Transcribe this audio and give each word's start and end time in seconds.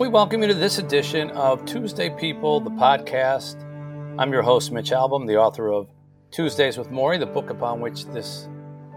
We 0.00 0.08
welcome 0.08 0.40
you 0.40 0.48
to 0.48 0.54
this 0.54 0.78
edition 0.78 1.28
of 1.32 1.66
Tuesday 1.66 2.08
People, 2.08 2.58
the 2.58 2.70
podcast. 2.70 3.62
I'm 4.18 4.32
your 4.32 4.40
host, 4.40 4.72
Mitch 4.72 4.92
Albom, 4.92 5.26
the 5.26 5.36
author 5.36 5.70
of 5.70 5.88
Tuesdays 6.30 6.78
with 6.78 6.88
Morrie, 6.88 7.18
the 7.18 7.26
book 7.26 7.50
upon 7.50 7.82
which 7.82 8.06
this 8.06 8.48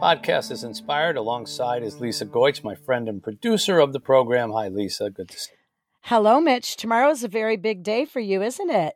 podcast 0.01 0.49
is 0.49 0.63
inspired. 0.63 1.17
Alongside 1.17 1.83
is 1.83 1.99
Lisa 1.99 2.25
Goich, 2.25 2.63
my 2.63 2.73
friend 2.73 3.09
and 3.09 3.21
producer 3.21 3.79
of 3.79 3.91
the 3.91 3.99
program. 3.99 4.53
Hi, 4.53 4.69
Lisa. 4.69 5.09
Good 5.09 5.27
to 5.27 5.37
see 5.37 5.51
you. 5.51 5.57
Hello, 6.03 6.39
Mitch. 6.39 6.77
Tomorrow 6.77 7.09
is 7.09 7.21
a 7.25 7.27
very 7.27 7.57
big 7.57 7.83
day 7.83 8.05
for 8.05 8.21
you, 8.21 8.41
isn't 8.41 8.69
it? 8.69 8.95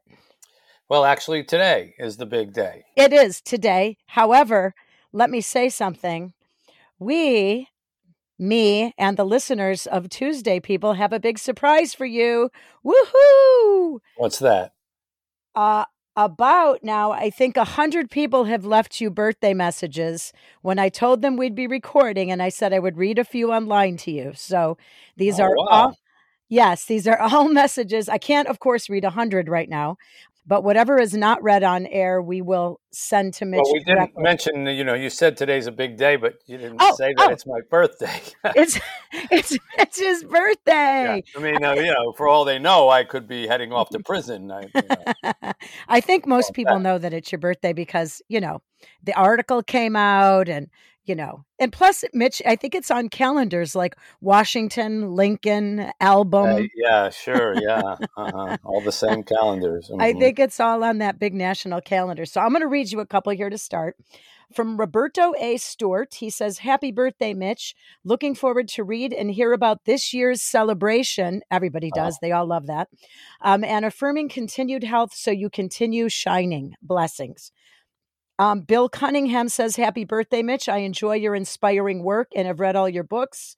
Well, 0.88 1.04
actually, 1.04 1.44
today 1.44 1.94
is 2.00 2.16
the 2.16 2.26
big 2.26 2.54
day. 2.54 2.86
It 2.96 3.12
is 3.12 3.42
today. 3.42 3.98
However, 4.06 4.76
let 5.12 5.30
me 5.30 5.42
say 5.42 5.68
something. 5.68 6.32
We 7.00 7.68
me 8.40 8.94
and 8.98 9.18
the 9.18 9.26
listeners 9.26 9.88
of 9.88 10.10
Tuesday 10.10 10.60
people 10.60 10.94
have 10.94 11.14
a 11.14 11.20
big 11.20 11.40
surprise 11.40 11.94
for 11.94 12.06
you. 12.06 12.50
Woohoo! 12.86 14.00
What's 14.16 14.40
that? 14.40 14.74
Uh 15.56 15.86
about 16.16 16.84
now, 16.84 17.12
I 17.12 17.30
think 17.30 17.58
a 17.58 17.64
hundred 17.64 18.10
people 18.10 18.46
have 18.46 18.66
left 18.66 19.00
you 19.00 19.12
birthday 19.12 19.54
messages 19.54 20.34
when 20.64 20.80
I 20.80 20.90
told 20.90 21.22
them 21.22 21.38
we'd 21.38 21.54
be 21.54 21.68
recording, 21.68 22.32
and 22.32 22.42
I 22.42 22.50
said 22.50 22.74
I 22.74 22.80
would 22.80 22.98
read 22.98 23.20
a 23.20 23.24
few 23.24 23.52
online 23.54 23.98
to 23.98 24.12
you. 24.12 24.32
So 24.36 24.78
these 25.16 25.40
Oh, 25.40 25.44
are 25.44 25.56
wow. 25.56 25.66
all 25.70 25.96
yes, 26.50 26.86
these 26.86 27.08
are 27.08 27.20
all 27.20 27.50
messages. 27.54 28.10
I 28.10 28.18
can't, 28.20 28.48
of 28.48 28.60
course, 28.60 28.90
read 28.90 29.06
a 29.06 29.12
hundred 29.12 29.50
right 29.50 29.70
now, 29.70 29.98
but 30.48 30.64
whatever 30.64 30.98
is 30.98 31.14
not 31.14 31.44
read 31.44 31.62
on 31.62 31.86
air, 31.88 32.22
we 32.22 32.42
will 32.42 32.80
send 32.92 33.34
to 33.36 33.46
Mitch. 33.46 33.60
Well, 33.64 33.74
we 33.74 33.80
didn't 33.80 33.98
directly. 33.98 34.24
mention, 34.24 34.66
you 34.68 34.84
know, 34.86 34.94
you 34.94 35.10
said 35.10 35.36
today's 35.36 35.68
a 35.68 35.72
big 35.72 35.98
day, 35.98 36.16
but 36.16 36.36
you 36.46 36.58
didn't 36.58 36.78
Oh, 36.80 36.96
say 36.96 37.14
that 37.18 37.30
oh. 37.30 37.32
it's 37.34 37.46
my 37.46 37.60
birthday. 37.70 38.22
It's 38.56 38.80
it's 39.30 39.58
it's 39.78 40.00
his 40.00 40.24
birthday. 40.24 41.22
I 41.36 41.40
mean, 41.40 41.64
uh, 41.64 41.74
you 41.74 41.94
know, 41.94 42.14
for 42.14 42.28
all 42.28 42.46
they 42.46 42.60
know, 42.60 42.90
I 42.90 43.04
could 43.04 43.28
be 43.28 43.46
heading 43.46 43.74
off 43.74 43.90
to 43.90 44.00
prison. 44.06 44.50
I, 44.52 44.62
you 44.62 44.82
know. 44.90 45.52
I 45.90 46.00
think 46.02 46.26
most 46.26 46.54
people 46.54 46.80
know 46.80 46.98
that 46.98 47.14
it's 47.14 47.32
your 47.32 47.40
birthday 47.40 47.74
because, 47.74 48.22
you 48.30 48.40
know, 48.40 48.62
the 49.04 49.14
article 49.14 49.62
came 49.62 49.96
out 49.96 50.48
and, 50.50 50.70
you 51.08 51.16
know, 51.16 51.46
and 51.60 51.72
plus, 51.72 52.04
Mitch, 52.14 52.42
I 52.46 52.56
think 52.56 52.76
it's 52.76 52.92
on 52.92 53.10
calendars 53.10 53.76
like 53.76 53.96
Washington, 54.22 55.12
Lincoln, 55.16 55.92
Albom. 56.02 56.66
Uh, 56.66 56.68
yeah, 56.76 57.10
sure, 57.10 57.56
yeah, 57.62 57.96
uh-huh. 58.18 58.58
all 58.64 58.82
the 58.82 58.92
same 58.92 59.24
calendars. 59.24 59.90
I 60.00 60.14
Mhm. 60.14 60.20
think 60.20 60.40
it's 60.40 60.60
all 60.60 60.84
on 60.84 61.00
that 61.00 61.18
big 61.18 61.34
national 61.34 61.82
calendar. 61.82 62.26
So 62.26 62.42
I'm 62.42 62.50
going 62.50 62.62
to 62.62 62.68
read 62.68 62.92
you 62.92 63.00
a 63.00 63.06
couple 63.06 63.32
here 63.34 63.50
to 63.50 63.58
start. 63.58 63.96
From 64.54 64.78
Roberto 64.78 65.34
A. 65.40 65.58
Stewart, 65.58 66.14
he 66.14 66.30
says, 66.30 66.60
Happy 66.60 66.92
birthday, 66.92 67.34
Mitch. 67.34 67.76
Looking 68.06 68.34
forward 68.34 68.70
to 68.70 68.84
read 68.84 69.12
and 69.12 69.30
hear 69.32 69.52
about 69.52 69.84
this 69.86 70.14
year's 70.14 70.42
celebration. 70.42 71.42
Everybody 71.52 71.90
does, 71.94 72.18
they 72.22 72.32
all 72.32 72.46
love 72.46 72.68
that. 72.68 72.88
Um, 73.42 73.64
and 73.66 73.84
affirming 73.84 74.30
continued 74.30 74.86
health 74.86 75.14
so 75.14 75.32
you 75.32 75.50
continue 75.50 76.08
shining. 76.08 76.76
Blessings. 76.82 77.52
Um, 78.40 78.62
Bill 78.62 78.88
Cunningham 78.90 79.50
says, 79.50 79.76
Happy 79.76 80.04
birthday, 80.06 80.44
Mitch. 80.44 80.70
I 80.70 80.78
enjoy 80.80 81.16
your 81.16 81.36
inspiring 81.36 82.04
work 82.04 82.30
and 82.36 82.48
have 82.48 82.60
read 82.60 82.76
all 82.76 82.88
your 82.90 83.04
books. 83.04 83.56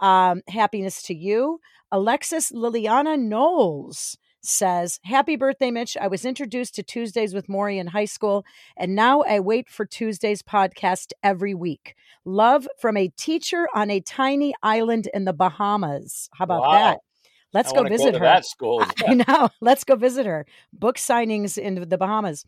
Um, 0.00 0.42
happiness 0.48 1.02
to 1.04 1.14
you. 1.14 1.60
Alexis 1.90 2.52
Liliana 2.52 3.18
Knowles 3.18 4.18
says, 4.40 5.00
Happy 5.04 5.36
birthday, 5.36 5.70
Mitch. 5.70 5.96
I 6.00 6.06
was 6.08 6.24
introduced 6.24 6.74
to 6.76 6.82
Tuesdays 6.82 7.32
with 7.34 7.46
Morrie 7.48 7.78
in 7.78 7.88
high 7.88 8.04
school, 8.04 8.44
and 8.76 8.94
now 8.94 9.22
I 9.22 9.40
wait 9.40 9.68
for 9.68 9.84
Tuesday's 9.86 10.42
podcast 10.42 11.12
every 11.22 11.54
week. 11.54 11.94
Love 12.24 12.68
from 12.78 12.96
a 12.96 13.08
teacher 13.16 13.66
on 13.74 13.90
a 13.90 14.00
tiny 14.00 14.54
island 14.62 15.08
in 15.14 15.24
the 15.24 15.32
Bahamas. 15.32 16.28
How 16.34 16.44
about 16.44 16.62
Wow. 16.62 16.72
that? 16.72 16.98
Let's 17.54 17.72
I 17.72 17.76
go 17.76 17.84
visit 17.84 18.12
to 18.12 18.18
her. 18.18 18.24
That 18.26 18.44
school. 18.44 18.84
I 19.08 19.14
know. 19.14 19.48
Let's 19.62 19.82
go 19.84 19.96
visit 19.96 20.26
her. 20.26 20.44
Book 20.74 20.96
signings 20.98 21.56
in 21.56 21.88
the 21.88 21.96
Bahamas. 21.96 22.44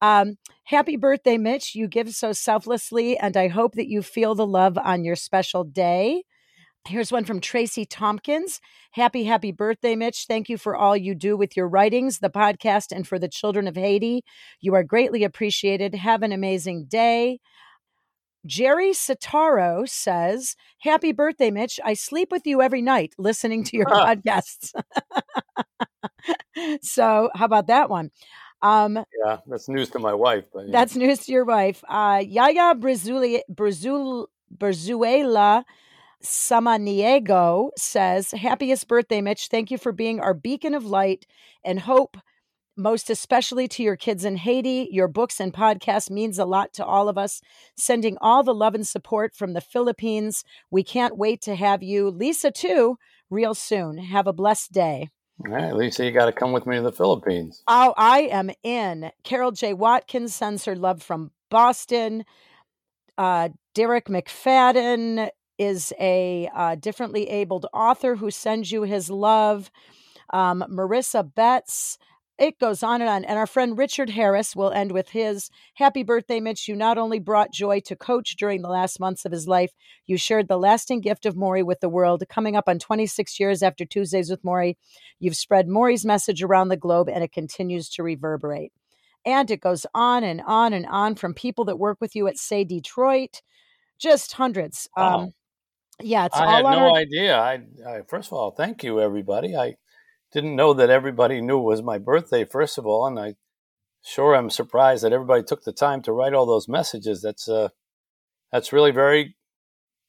Um, 0.00 0.36
happy 0.64 0.96
birthday, 0.96 1.38
Mitch. 1.38 1.74
You 1.74 1.88
give 1.88 2.10
so 2.10 2.32
selflessly, 2.32 3.18
and 3.18 3.36
I 3.36 3.48
hope 3.48 3.74
that 3.74 3.88
you 3.88 4.02
feel 4.02 4.34
the 4.34 4.46
love 4.46 4.78
on 4.78 5.04
your 5.04 5.16
special 5.16 5.64
day. 5.64 6.24
Here's 6.86 7.12
one 7.12 7.24
from 7.24 7.40
Tracy 7.40 7.84
Tompkins. 7.84 8.60
Happy, 8.92 9.24
happy 9.24 9.52
birthday, 9.52 9.94
Mitch. 9.94 10.24
Thank 10.26 10.48
you 10.48 10.56
for 10.56 10.74
all 10.74 10.96
you 10.96 11.14
do 11.14 11.36
with 11.36 11.56
your 11.56 11.68
writings, 11.68 12.20
the 12.20 12.30
podcast, 12.30 12.92
and 12.92 13.06
for 13.06 13.18
the 13.18 13.28
children 13.28 13.68
of 13.68 13.76
Haiti. 13.76 14.22
You 14.60 14.74
are 14.74 14.84
greatly 14.84 15.24
appreciated. 15.24 15.94
Have 15.94 16.22
an 16.22 16.32
amazing 16.32 16.86
day. 16.86 17.40
Jerry 18.46 18.92
Sataro 18.92 19.86
says, 19.86 20.56
Happy 20.80 21.12
birthday, 21.12 21.50
Mitch. 21.50 21.78
I 21.84 21.92
sleep 21.94 22.28
with 22.30 22.46
you 22.46 22.62
every 22.62 22.80
night 22.80 23.12
listening 23.18 23.64
to 23.64 23.76
your 23.76 23.86
podcasts. 23.86 24.72
so, 26.82 27.30
how 27.34 27.44
about 27.44 27.66
that 27.66 27.90
one? 27.90 28.10
Um, 28.62 29.04
Yeah, 29.24 29.38
that's 29.46 29.68
news 29.68 29.90
to 29.90 29.98
my 29.98 30.14
wife. 30.14 30.44
But 30.52 30.66
yeah. 30.66 30.72
that's 30.72 30.96
news 30.96 31.26
to 31.26 31.32
your 31.32 31.44
wife. 31.44 31.82
Uh, 31.88 32.22
Yaya 32.26 32.74
Brazuli- 32.74 33.42
Brazul- 33.52 34.26
Brazuela 34.56 35.64
Samaniego 36.22 37.70
says, 37.76 38.30
Happiest 38.32 38.88
birthday, 38.88 39.20
Mitch. 39.20 39.48
Thank 39.48 39.70
you 39.70 39.78
for 39.78 39.92
being 39.92 40.20
our 40.20 40.34
beacon 40.34 40.74
of 40.74 40.84
light 40.84 41.26
and 41.64 41.80
hope, 41.80 42.16
most 42.76 43.10
especially 43.10 43.68
to 43.68 43.82
your 43.82 43.96
kids 43.96 44.24
in 44.24 44.36
Haiti. 44.36 44.88
Your 44.90 45.08
books 45.08 45.40
and 45.40 45.52
podcast 45.52 46.10
means 46.10 46.38
a 46.38 46.44
lot 46.44 46.72
to 46.74 46.84
all 46.84 47.08
of 47.08 47.18
us. 47.18 47.40
Sending 47.76 48.16
all 48.20 48.42
the 48.42 48.54
love 48.54 48.74
and 48.74 48.86
support 48.86 49.34
from 49.34 49.52
the 49.52 49.60
Philippines. 49.60 50.44
We 50.70 50.82
can't 50.82 51.16
wait 51.16 51.40
to 51.42 51.54
have 51.54 51.82
you, 51.82 52.08
Lisa, 52.10 52.50
too, 52.50 52.98
real 53.30 53.54
soon. 53.54 53.98
Have 53.98 54.26
a 54.26 54.32
blessed 54.32 54.72
day. 54.72 55.10
All 55.46 55.52
right, 55.52 55.74
Lisa, 55.74 56.04
you 56.04 56.10
got 56.10 56.26
to 56.26 56.32
come 56.32 56.52
with 56.52 56.66
me 56.66 56.76
to 56.76 56.82
the 56.82 56.92
Philippines. 56.92 57.62
Oh, 57.68 57.94
I 57.96 58.22
am 58.22 58.50
in. 58.64 59.12
Carol 59.22 59.52
J. 59.52 59.72
Watkins 59.72 60.34
sends 60.34 60.64
her 60.64 60.74
love 60.74 61.02
from 61.02 61.30
Boston. 61.48 62.24
Uh, 63.16 63.50
Derek 63.74 64.06
McFadden 64.06 65.30
is 65.56 65.92
a 66.00 66.48
uh, 66.54 66.74
differently 66.74 67.28
abled 67.28 67.66
author 67.72 68.16
who 68.16 68.30
sends 68.30 68.72
you 68.72 68.82
his 68.82 69.10
love. 69.10 69.70
Um, 70.30 70.64
Marissa 70.68 71.22
Betts. 71.34 71.98
It 72.38 72.58
goes 72.58 72.82
on 72.82 73.00
and 73.00 73.10
on. 73.10 73.24
And 73.24 73.38
our 73.38 73.46
friend 73.46 73.76
Richard 73.76 74.10
Harris 74.10 74.54
will 74.54 74.70
end 74.70 74.92
with 74.92 75.10
his 75.10 75.50
happy 75.74 76.02
birthday, 76.04 76.38
Mitch. 76.40 76.68
You 76.68 76.76
not 76.76 76.96
only 76.98 77.18
brought 77.18 77.52
joy 77.52 77.80
to 77.80 77.96
Coach 77.96 78.36
during 78.36 78.62
the 78.62 78.68
last 78.68 79.00
months 79.00 79.24
of 79.24 79.32
his 79.32 79.48
life, 79.48 79.72
you 80.06 80.16
shared 80.16 80.46
the 80.48 80.58
lasting 80.58 81.00
gift 81.00 81.26
of 81.26 81.34
Morrie 81.34 81.64
with 81.64 81.80
the 81.80 81.88
world. 81.88 82.22
Coming 82.28 82.54
up 82.56 82.68
on 82.68 82.78
26 82.78 83.40
years 83.40 83.62
after 83.62 83.84
Tuesdays 83.84 84.30
with 84.30 84.42
Morrie, 84.44 84.76
You've 85.20 85.36
spread 85.36 85.66
Morrie's 85.68 86.04
message 86.04 86.42
around 86.42 86.68
the 86.68 86.76
globe 86.76 87.08
and 87.08 87.24
it 87.24 87.32
continues 87.32 87.88
to 87.90 88.02
reverberate. 88.02 88.72
And 89.26 89.50
it 89.50 89.60
goes 89.60 89.84
on 89.94 90.22
and 90.24 90.40
on 90.46 90.72
and 90.72 90.86
on 90.86 91.16
from 91.16 91.34
people 91.34 91.64
that 91.66 91.78
work 91.78 91.98
with 92.00 92.14
you 92.14 92.28
at 92.28 92.38
Say 92.38 92.64
Detroit, 92.64 93.42
just 93.98 94.32
hundreds. 94.32 94.88
Wow. 94.96 95.18
Um, 95.18 95.32
yeah, 96.00 96.26
it's 96.26 96.36
I 96.36 96.44
all 96.44 96.50
had 96.50 96.62
no 96.62 96.78
our. 96.78 96.94
idea. 96.94 97.36
I, 97.36 97.54
I 97.86 98.00
first 98.06 98.28
of 98.28 98.34
all, 98.34 98.52
thank 98.52 98.84
you, 98.84 99.00
everybody. 99.00 99.56
I 99.56 99.74
didn't 100.32 100.56
know 100.56 100.74
that 100.74 100.90
everybody 100.90 101.40
knew 101.40 101.58
it 101.58 101.62
was 101.64 101.82
my 101.82 101.98
birthday. 101.98 102.44
First 102.44 102.78
of 102.78 102.86
all, 102.86 103.06
and 103.06 103.18
I 103.18 103.36
sure 104.04 104.34
am 104.34 104.50
surprised 104.50 105.04
that 105.04 105.12
everybody 105.12 105.42
took 105.42 105.64
the 105.64 105.72
time 105.72 106.02
to 106.02 106.12
write 106.12 106.34
all 106.34 106.46
those 106.46 106.68
messages. 106.68 107.22
That's 107.22 107.48
uh, 107.48 107.68
that's 108.52 108.72
really 108.72 108.90
very, 108.90 109.36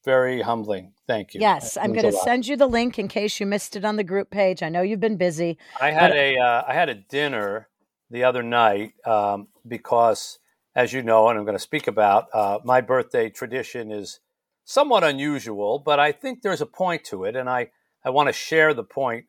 very 0.06 0.42
humbling. 0.42 0.94
Thank 1.08 1.34
you. 1.34 1.42
Yes, 1.42 1.78
I'm 1.78 1.94
going 1.94 2.06
to 2.06 2.12
send 2.12 2.48
you 2.48 2.56
the 2.56 2.68
link 2.68 3.00
in 3.00 3.08
case 3.08 3.40
you 3.40 3.46
missed 3.46 3.76
it 3.76 3.86
on 3.86 3.96
the 3.96 4.04
group 4.04 4.30
page. 4.30 4.64
I 4.64 4.70
know 4.70 4.82
you've 4.82 5.00
been 5.00 5.18
busy. 5.18 5.58
I 5.82 5.92
had 5.92 6.12
But- 6.12 6.18
a 6.18 6.38
uh, 6.38 6.64
I 6.68 6.74
had 6.74 6.90
a 6.90 6.96
dinner 6.96 7.68
the 8.10 8.24
other 8.24 8.44
night 8.44 8.94
um, 9.06 9.48
because, 9.68 10.40
as 10.76 10.94
you 10.94 11.02
know, 11.04 11.30
and 11.30 11.38
I'm 11.38 11.46
going 11.46 11.58
to 11.58 11.60
speak 11.64 11.88
about 11.88 12.28
uh, 12.34 12.60
my 12.64 12.82
birthday 12.82 13.30
tradition 13.30 13.92
is 13.92 14.20
somewhat 14.66 15.04
unusual, 15.04 15.80
but 15.80 16.00
I 16.00 16.12
think 16.12 16.42
there's 16.42 16.62
a 16.62 16.66
point 16.66 17.04
to 17.06 17.24
it, 17.26 17.36
and 17.36 17.50
I 17.50 17.72
I 18.04 18.10
want 18.12 18.28
to 18.28 18.34
share 18.34 18.74
the 18.74 18.84
point 18.84 19.26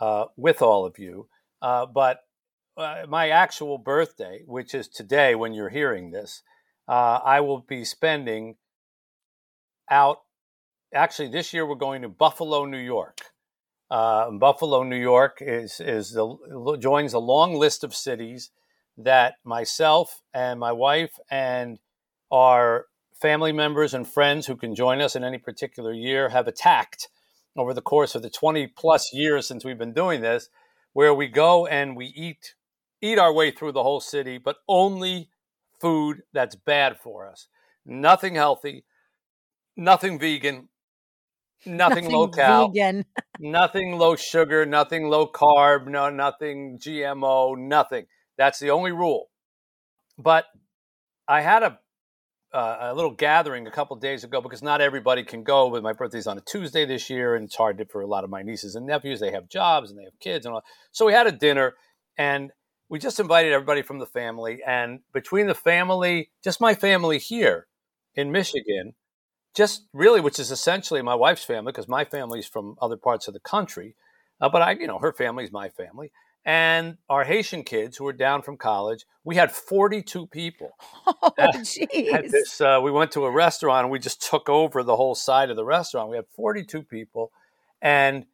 uh, 0.00 0.26
with 0.36 0.62
all 0.62 0.84
of 0.84 0.98
you. 0.98 1.28
Uh, 1.62 1.86
but 1.86 2.20
uh, 2.76 3.02
my 3.08 3.28
actual 3.28 3.78
birthday, 3.78 4.42
which 4.46 4.74
is 4.74 4.88
today 4.88 5.34
when 5.34 5.52
you're 5.54 5.68
hearing 5.68 6.10
this, 6.10 6.42
uh, 6.88 7.20
I 7.24 7.40
will 7.40 7.60
be 7.60 7.84
spending 7.84 8.56
out. 9.90 10.18
Actually, 10.94 11.28
this 11.28 11.52
year 11.52 11.66
we're 11.66 11.74
going 11.74 12.02
to 12.02 12.08
Buffalo, 12.08 12.66
New 12.66 12.78
York 12.78 13.20
uh, 13.90 14.30
Buffalo, 14.30 14.82
New 14.82 15.00
York, 15.00 15.38
is 15.40 15.80
is 15.80 16.12
the 16.12 16.76
joins 16.80 17.12
a 17.12 17.18
long 17.18 17.54
list 17.54 17.84
of 17.84 17.94
cities 17.94 18.50
that 18.96 19.34
myself 19.44 20.22
and 20.32 20.58
my 20.58 20.72
wife 20.72 21.12
and 21.30 21.78
our 22.30 22.86
family 23.20 23.52
members 23.52 23.94
and 23.94 24.08
friends 24.08 24.46
who 24.46 24.56
can 24.56 24.74
join 24.74 25.00
us 25.00 25.14
in 25.14 25.24
any 25.24 25.38
particular 25.38 25.92
year 25.92 26.30
have 26.30 26.48
attacked 26.48 27.08
over 27.56 27.72
the 27.72 27.82
course 27.82 28.14
of 28.14 28.22
the 28.22 28.30
20 28.30 28.66
plus 28.68 29.10
years 29.12 29.46
since 29.46 29.64
we've 29.64 29.78
been 29.78 29.92
doing 29.92 30.20
this, 30.20 30.48
where 30.92 31.14
we 31.14 31.28
go 31.28 31.66
and 31.66 31.96
we 31.96 32.06
eat 32.06 32.54
eat 33.00 33.18
our 33.18 33.32
way 33.32 33.50
through 33.50 33.72
the 33.72 33.82
whole 33.82 34.00
city, 34.00 34.38
but 34.38 34.56
only 34.66 35.28
food 35.80 36.22
that's 36.32 36.56
bad 36.56 36.96
for 36.98 37.28
us. 37.28 37.48
Nothing 37.84 38.34
healthy, 38.34 38.84
nothing 39.76 40.18
vegan, 40.18 40.68
nothing, 41.66 42.04
nothing 42.04 42.10
low 42.10 42.28
cal, 42.28 42.70
vegan. 42.70 43.04
nothing 43.38 43.98
low 43.98 44.16
sugar, 44.16 44.64
nothing 44.64 45.08
low 45.08 45.26
carb, 45.26 45.86
no 45.86 46.08
nothing 46.08 46.78
GMO, 46.78 47.58
nothing. 47.58 48.06
That's 48.38 48.58
the 48.58 48.70
only 48.70 48.92
rule. 48.92 49.28
But 50.16 50.46
I 51.28 51.42
had 51.42 51.62
a 51.62 51.78
uh, 52.54 52.78
a 52.80 52.94
little 52.94 53.10
gathering 53.10 53.66
a 53.66 53.70
couple 53.70 53.96
days 53.96 54.22
ago 54.22 54.40
because 54.40 54.62
not 54.62 54.80
everybody 54.80 55.24
can 55.24 55.42
go. 55.42 55.70
But 55.70 55.82
my 55.82 55.92
birthday's 55.92 56.26
on 56.26 56.38
a 56.38 56.40
Tuesday 56.40 56.86
this 56.86 57.10
year, 57.10 57.34
and 57.34 57.44
it's 57.44 57.56
hard 57.56 57.84
for 57.90 58.00
a 58.00 58.06
lot 58.06 58.24
of 58.24 58.30
my 58.30 58.42
nieces 58.42 58.76
and 58.76 58.86
nephews. 58.86 59.20
They 59.20 59.32
have 59.32 59.48
jobs 59.48 59.90
and 59.90 59.98
they 59.98 60.04
have 60.04 60.18
kids 60.20 60.46
and 60.46 60.54
all. 60.54 60.62
So 60.92 61.04
we 61.04 61.12
had 61.12 61.26
a 61.26 61.32
dinner, 61.32 61.74
and 62.16 62.52
we 62.88 62.98
just 62.98 63.18
invited 63.18 63.52
everybody 63.52 63.82
from 63.82 63.98
the 63.98 64.06
family. 64.06 64.60
And 64.66 65.00
between 65.12 65.48
the 65.48 65.54
family, 65.54 66.30
just 66.42 66.60
my 66.60 66.74
family 66.74 67.18
here 67.18 67.66
in 68.14 68.30
Michigan, 68.30 68.94
just 69.54 69.82
really, 69.92 70.20
which 70.20 70.38
is 70.38 70.50
essentially 70.50 71.02
my 71.02 71.14
wife's 71.14 71.44
family, 71.44 71.72
because 71.72 71.88
my 71.88 72.04
family's 72.04 72.46
from 72.46 72.76
other 72.80 72.96
parts 72.96 73.26
of 73.26 73.34
the 73.34 73.40
country. 73.40 73.96
Uh, 74.40 74.48
but 74.48 74.62
I, 74.62 74.72
you 74.72 74.86
know, 74.86 74.98
her 74.98 75.12
family's 75.12 75.52
my 75.52 75.68
family. 75.68 76.12
And 76.44 76.98
our 77.08 77.24
Haitian 77.24 77.62
kids 77.62 77.96
who 77.96 78.04
were 78.04 78.12
down 78.12 78.42
from 78.42 78.58
college, 78.58 79.06
we 79.24 79.36
had 79.36 79.50
42 79.50 80.26
people. 80.26 80.70
Oh, 81.36 81.50
jeez. 81.54 82.30
This, 82.30 82.60
uh, 82.60 82.80
we 82.82 82.90
went 82.90 83.12
to 83.12 83.24
a 83.24 83.30
restaurant 83.30 83.84
and 83.84 83.90
we 83.90 83.98
just 83.98 84.22
took 84.22 84.48
over 84.48 84.82
the 84.82 84.94
whole 84.94 85.14
side 85.14 85.50
of 85.50 85.56
the 85.56 85.64
restaurant. 85.64 86.10
We 86.10 86.16
had 86.16 86.26
42 86.36 86.82
people. 86.82 87.32
And 87.80 88.26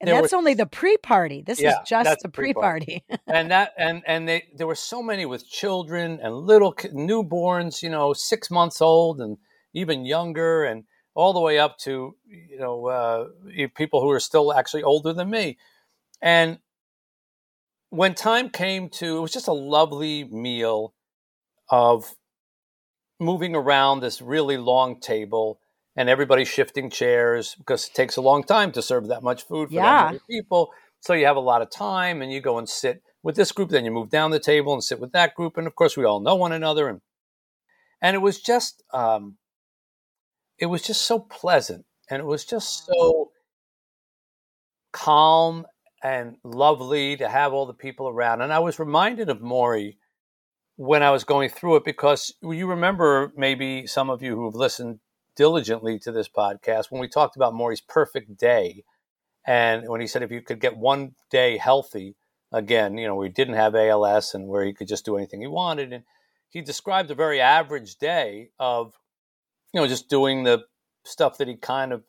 and 0.00 0.10
that's 0.10 0.32
only 0.32 0.54
the 0.54 0.66
pre-party. 0.66 1.42
This 1.42 1.60
yeah, 1.60 1.70
is 1.70 1.88
just 1.88 2.20
the 2.20 2.28
pre-party. 2.28 3.04
and 3.26 3.50
that 3.50 3.72
and 3.78 4.02
and 4.06 4.28
they 4.28 4.44
there 4.54 4.66
were 4.66 4.74
so 4.74 5.02
many 5.02 5.24
with 5.24 5.48
children 5.48 6.20
and 6.22 6.34
little 6.34 6.74
newborns, 6.74 7.82
you 7.82 7.88
know, 7.88 8.12
six 8.12 8.50
months 8.50 8.80
old 8.82 9.20
and 9.20 9.38
even 9.72 10.04
younger, 10.04 10.64
and 10.64 10.84
all 11.14 11.32
the 11.32 11.40
way 11.40 11.58
up 11.58 11.78
to 11.78 12.14
you 12.26 12.58
know 12.58 12.86
uh, 12.86 13.26
people 13.74 14.00
who 14.02 14.10
are 14.10 14.20
still 14.20 14.52
actually 14.52 14.82
older 14.82 15.12
than 15.12 15.30
me. 15.30 15.56
And 16.20 16.58
when 17.90 18.14
time 18.14 18.50
came 18.50 18.88
to, 18.90 19.18
it 19.18 19.20
was 19.20 19.32
just 19.32 19.48
a 19.48 19.52
lovely 19.52 20.24
meal 20.24 20.94
of 21.70 22.14
moving 23.18 23.54
around 23.54 24.00
this 24.00 24.20
really 24.20 24.56
long 24.56 25.00
table 25.00 25.60
and 25.96 26.08
everybody 26.08 26.44
shifting 26.44 26.90
chairs 26.90 27.54
because 27.54 27.86
it 27.86 27.94
takes 27.94 28.16
a 28.16 28.20
long 28.20 28.42
time 28.42 28.70
to 28.72 28.82
serve 28.82 29.08
that 29.08 29.22
much 29.22 29.44
food 29.44 29.68
for 29.68 29.74
yeah. 29.74 29.82
that 29.82 30.06
many 30.06 30.20
people. 30.28 30.70
So 31.00 31.14
you 31.14 31.26
have 31.26 31.36
a 31.36 31.40
lot 31.40 31.62
of 31.62 31.70
time 31.70 32.20
and 32.20 32.32
you 32.32 32.40
go 32.40 32.58
and 32.58 32.68
sit 32.68 33.02
with 33.22 33.36
this 33.36 33.52
group, 33.52 33.70
then 33.70 33.84
you 33.84 33.90
move 33.90 34.10
down 34.10 34.30
the 34.30 34.38
table 34.38 34.72
and 34.72 34.84
sit 34.84 35.00
with 35.00 35.12
that 35.12 35.34
group. 35.34 35.56
And 35.56 35.66
of 35.66 35.74
course, 35.74 35.96
we 35.96 36.04
all 36.04 36.20
know 36.20 36.36
one 36.36 36.52
another. 36.52 36.88
And, 36.88 37.00
and 38.02 38.14
it 38.14 38.20
was 38.20 38.40
just, 38.40 38.82
um, 38.92 39.36
it 40.58 40.66
was 40.66 40.82
just 40.82 41.02
so 41.02 41.18
pleasant 41.18 41.84
and 42.10 42.20
it 42.20 42.26
was 42.26 42.44
just 42.44 42.86
so 42.86 43.30
calm 44.92 45.66
and 46.02 46.36
lovely 46.44 47.16
to 47.16 47.28
have 47.28 47.52
all 47.52 47.66
the 47.66 47.74
people 47.74 48.08
around. 48.08 48.42
And 48.42 48.52
I 48.52 48.58
was 48.58 48.78
reminded 48.78 49.28
of 49.28 49.40
Morrie 49.40 49.96
when 50.76 51.02
I 51.02 51.10
was 51.10 51.24
going 51.24 51.48
through 51.48 51.76
it 51.76 51.84
because 51.84 52.34
you 52.42 52.66
remember 52.66 53.32
maybe 53.36 53.86
some 53.86 54.10
of 54.10 54.22
you 54.22 54.36
who've 54.36 54.54
listened 54.54 55.00
diligently 55.34 55.98
to 56.00 56.12
this 56.12 56.28
podcast 56.28 56.86
when 56.90 57.00
we 57.00 57.08
talked 57.08 57.36
about 57.36 57.54
Morrie's 57.54 57.80
perfect 57.80 58.36
day. 58.36 58.84
And 59.46 59.88
when 59.88 60.00
he 60.00 60.06
said 60.06 60.22
if 60.22 60.30
you 60.30 60.42
could 60.42 60.60
get 60.60 60.76
one 60.76 61.14
day 61.30 61.56
healthy, 61.56 62.16
again, 62.52 62.98
you 62.98 63.06
know, 63.06 63.14
we 63.14 63.28
didn't 63.28 63.54
have 63.54 63.74
ALS 63.74 64.34
and 64.34 64.48
where 64.48 64.64
he 64.64 64.72
could 64.72 64.88
just 64.88 65.04
do 65.04 65.16
anything 65.16 65.40
he 65.40 65.46
wanted. 65.46 65.92
And 65.92 66.04
he 66.50 66.60
described 66.60 67.10
a 67.10 67.14
very 67.14 67.40
average 67.40 67.96
day 67.96 68.50
of, 68.58 68.94
you 69.72 69.80
know, 69.80 69.86
just 69.86 70.08
doing 70.08 70.44
the 70.44 70.64
stuff 71.04 71.38
that 71.38 71.48
he 71.48 71.56
kind 71.56 71.92
of 71.92 72.02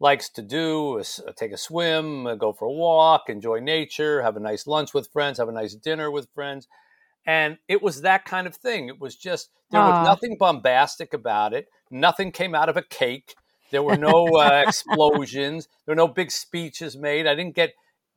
likes 0.00 0.28
to 0.28 0.42
do 0.42 0.98
is 0.98 1.20
take 1.36 1.52
a 1.52 1.56
swim, 1.56 2.36
go 2.38 2.52
for 2.52 2.66
a 2.66 2.72
walk, 2.72 3.24
enjoy 3.28 3.60
nature, 3.60 4.22
have 4.22 4.36
a 4.36 4.40
nice 4.40 4.66
lunch 4.66 4.92
with 4.92 5.10
friends, 5.12 5.38
have 5.38 5.48
a 5.48 5.52
nice 5.52 5.74
dinner 5.74 6.10
with 6.10 6.28
friends. 6.34 6.68
And 7.26 7.58
it 7.68 7.82
was 7.82 8.02
that 8.02 8.24
kind 8.24 8.46
of 8.46 8.54
thing. 8.54 8.88
It 8.88 9.00
was 9.00 9.16
just, 9.16 9.50
there 9.70 9.80
Aww. 9.80 9.90
was 9.90 10.06
nothing 10.06 10.36
bombastic 10.38 11.14
about 11.14 11.54
it. 11.54 11.68
Nothing 11.90 12.32
came 12.32 12.54
out 12.54 12.68
of 12.68 12.76
a 12.76 12.82
cake. 12.82 13.34
There 13.70 13.82
were 13.82 13.96
no 13.96 14.26
uh, 14.36 14.64
explosions. 14.66 15.68
There 15.86 15.92
were 15.92 15.96
no 15.96 16.08
big 16.08 16.30
speeches 16.30 16.96
made. 16.96 17.26
I 17.26 17.34
didn't 17.34 17.54
get 17.54 17.74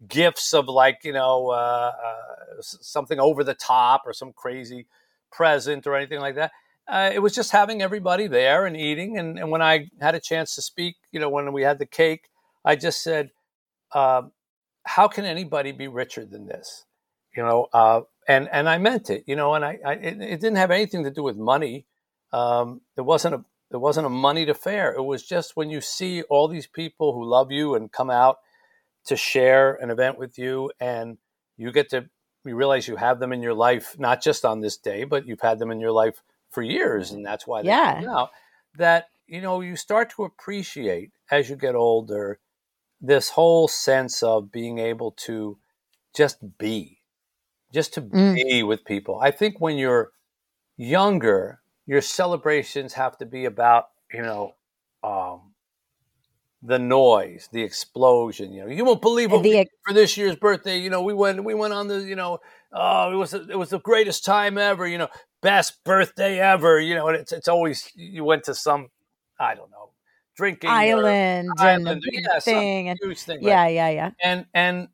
gifts 0.08 0.54
of 0.54 0.68
like, 0.68 1.00
you 1.04 1.14
know, 1.14 1.50
uh, 1.52 1.94
uh, 2.04 2.62
something 2.62 3.20
over 3.20 3.44
the 3.44 3.54
top 3.54 4.04
or 4.06 4.14
some 4.14 4.34
crazy 4.34 4.88
present 5.32 5.88
or 5.88 5.96
anything 5.96 6.20
like 6.20 6.36
that 6.36 6.52
uh, 6.88 7.12
it 7.14 7.20
was 7.20 7.34
just 7.36 7.52
having 7.52 7.82
everybody 7.82 8.28
there 8.28 8.66
and 8.66 8.78
eating. 8.78 9.18
And, 9.18 9.38
and, 9.38 9.52
when 9.52 9.62
I 9.62 9.90
had 10.00 10.16
a 10.16 10.20
chance 10.20 10.56
to 10.56 10.62
speak, 10.62 10.96
you 11.12 11.20
know, 11.20 11.30
when 11.30 11.52
we 11.52 11.64
had 11.64 11.80
the 11.80 11.86
cake, 11.86 12.30
I 12.64 12.76
just 12.76 13.04
said, 13.04 13.32
uh, 13.92 14.24
"How 14.84 15.08
can 15.08 15.26
anybody 15.26 15.72
be 15.72 15.88
richer 15.88 16.26
than 16.26 16.48
this?" 16.48 16.86
You 17.36 17.44
know, 17.44 17.68
uh, 17.74 18.02
and 18.28 18.48
and 18.52 18.70
I 18.70 18.78
meant 18.78 19.10
it. 19.10 19.24
You 19.28 19.36
know, 19.36 19.54
and 19.54 19.66
I, 19.66 19.80
I 19.86 19.94
it, 19.94 20.22
it, 20.22 20.40
didn't 20.40 20.58
have 20.58 20.72
anything 20.72 21.04
to 21.04 21.12
do 21.12 21.24
with 21.24 21.38
money. 21.38 21.86
Um, 22.32 22.82
there 22.96 23.04
wasn't 23.04 23.36
a 23.36 23.46
there 23.70 23.80
wasn't 23.80 24.08
a 24.08 24.10
moneyed 24.10 24.50
affair. 24.50 24.94
It 24.94 25.04
was 25.04 25.24
just 25.24 25.58
when 25.58 25.70
you 25.70 25.82
see 25.82 26.22
all 26.24 26.48
these 26.48 26.68
people 26.68 27.14
who 27.14 27.26
love 27.26 27.52
you 27.52 27.76
and 27.76 27.92
come 27.92 28.10
out 28.10 28.38
to 29.06 29.18
share 29.18 29.76
an 29.76 29.90
event 29.90 30.18
with 30.18 30.38
you, 30.38 30.72
and 30.80 31.18
you 31.58 31.72
get 31.72 31.90
to 31.90 32.10
you 32.46 32.56
realize 32.56 32.88
you 32.88 32.96
have 32.96 33.20
them 33.20 33.34
in 33.34 33.44
your 33.44 33.54
life, 33.54 34.00
not 34.00 34.24
just 34.24 34.46
on 34.46 34.62
this 34.62 34.78
day, 34.78 35.04
but 35.04 35.28
you've 35.28 35.42
had 35.42 35.60
them 35.60 35.70
in 35.70 35.82
your 35.82 35.92
life 35.92 36.24
for 36.58 36.64
years, 36.64 37.12
and 37.12 37.24
that's 37.24 37.46
why 37.46 37.62
they 37.62 37.68
yeah. 37.68 38.02
come 38.02 38.10
out. 38.10 38.32
That 38.80 39.10
you 39.28 39.42
know 39.42 39.62
you 39.62 39.76
start 39.76 40.10
to 40.16 40.24
appreciate 40.24 41.12
as 41.30 41.52
you 41.52 41.56
get 41.56 41.76
older 41.76 42.40
this 43.00 43.30
whole 43.30 43.68
sense 43.68 44.24
of 44.24 44.52
being 44.52 44.80
able 44.80 45.12
to 45.12 45.60
just 46.16 46.58
be, 46.58 46.98
just 47.72 47.94
to 47.94 48.02
mm. 48.02 48.34
be 48.34 48.64
with 48.64 48.86
people. 48.86 49.20
I 49.22 49.30
think 49.30 49.62
when 49.62 49.78
you're 49.78 50.14
younger, 50.78 51.60
your 51.86 52.02
celebrations 52.02 52.94
have 52.94 53.20
to 53.20 53.28
be 53.28 53.46
about 53.46 53.90
you 54.12 54.24
know 54.24 54.56
um, 55.04 55.54
the 56.64 56.80
noise, 56.80 57.50
the 57.52 57.62
explosion. 57.62 58.52
You 58.52 58.66
know, 58.66 58.72
you 58.72 58.84
won't 58.84 59.04
believe 59.04 59.32
what 59.32 59.44
the, 59.44 59.68
for 59.86 59.94
this 59.94 60.18
year's 60.18 60.36
birthday. 60.36 60.80
You 60.80 60.90
know, 60.90 61.04
we 61.04 61.14
went 61.14 61.44
we 61.44 61.54
went 61.54 61.74
on 61.74 61.88
the 61.88 62.00
you 62.00 62.16
know 62.16 62.40
oh 62.74 63.14
it 63.14 63.16
was 63.16 63.36
it 63.36 63.60
was 63.60 63.70
the 63.70 63.80
greatest 63.80 64.26
time 64.26 64.58
ever. 64.58 64.88
You 64.88 64.98
know, 64.98 65.10
best 65.48 65.82
birthday 65.86 66.40
ever. 66.40 66.80
You 66.80 66.96
know, 66.96 67.08
and 67.08 67.18
it's 67.18 67.32
it's 67.32 67.48
always 67.48 67.90
you 67.96 68.24
went 68.24 68.44
to 68.46 68.54
some 68.54 68.90
I 69.40 69.56
don't 69.56 69.72
know 69.72 69.92
drinking 70.36 70.70
island, 70.70 71.50
island 71.58 71.88
and 71.88 72.04
yeah, 72.12 72.40
thing, 72.40 72.90
and, 72.90 73.00
thing, 73.18 73.40
yeah, 73.42 73.64
right? 73.64 73.74
yeah, 73.74 73.90
yeah. 73.90 74.12
And 74.24 74.46
and 74.54 74.90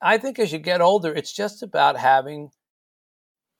I 0.00 0.18
think 0.18 0.38
as 0.38 0.52
you 0.52 0.58
get 0.58 0.80
older, 0.80 1.12
it's 1.12 1.32
just 1.32 1.62
about 1.62 1.96
having 1.96 2.50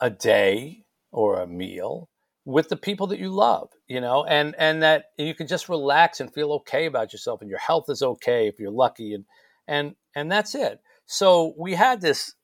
a 0.00 0.10
day 0.10 0.84
or 1.12 1.40
a 1.40 1.46
meal 1.46 2.08
with 2.44 2.68
the 2.68 2.76
people 2.76 3.06
that 3.08 3.20
you 3.20 3.28
love, 3.28 3.68
you 3.86 4.00
know, 4.00 4.24
and 4.24 4.54
and 4.58 4.82
that 4.82 5.10
you 5.18 5.34
can 5.34 5.46
just 5.46 5.68
relax 5.68 6.18
and 6.18 6.32
feel 6.32 6.52
okay 6.52 6.86
about 6.86 7.12
yourself, 7.12 7.40
and 7.42 7.50
your 7.50 7.60
health 7.60 7.86
is 7.88 8.02
okay 8.02 8.48
if 8.48 8.58
you're 8.58 8.72
lucky, 8.72 9.14
and 9.14 9.24
and 9.68 9.94
and 10.16 10.32
that's 10.32 10.54
it. 10.54 10.80
So 11.06 11.54
we 11.58 11.74
had 11.74 12.00
this 12.00 12.34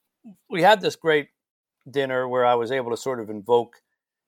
we 0.50 0.62
had 0.62 0.80
this 0.80 0.94
great 0.94 1.28
dinner 1.90 2.28
where 2.28 2.44
I 2.44 2.54
was 2.54 2.70
able 2.70 2.90
to 2.90 2.96
sort 2.96 3.20
of 3.20 3.30
invoke, 3.30 3.76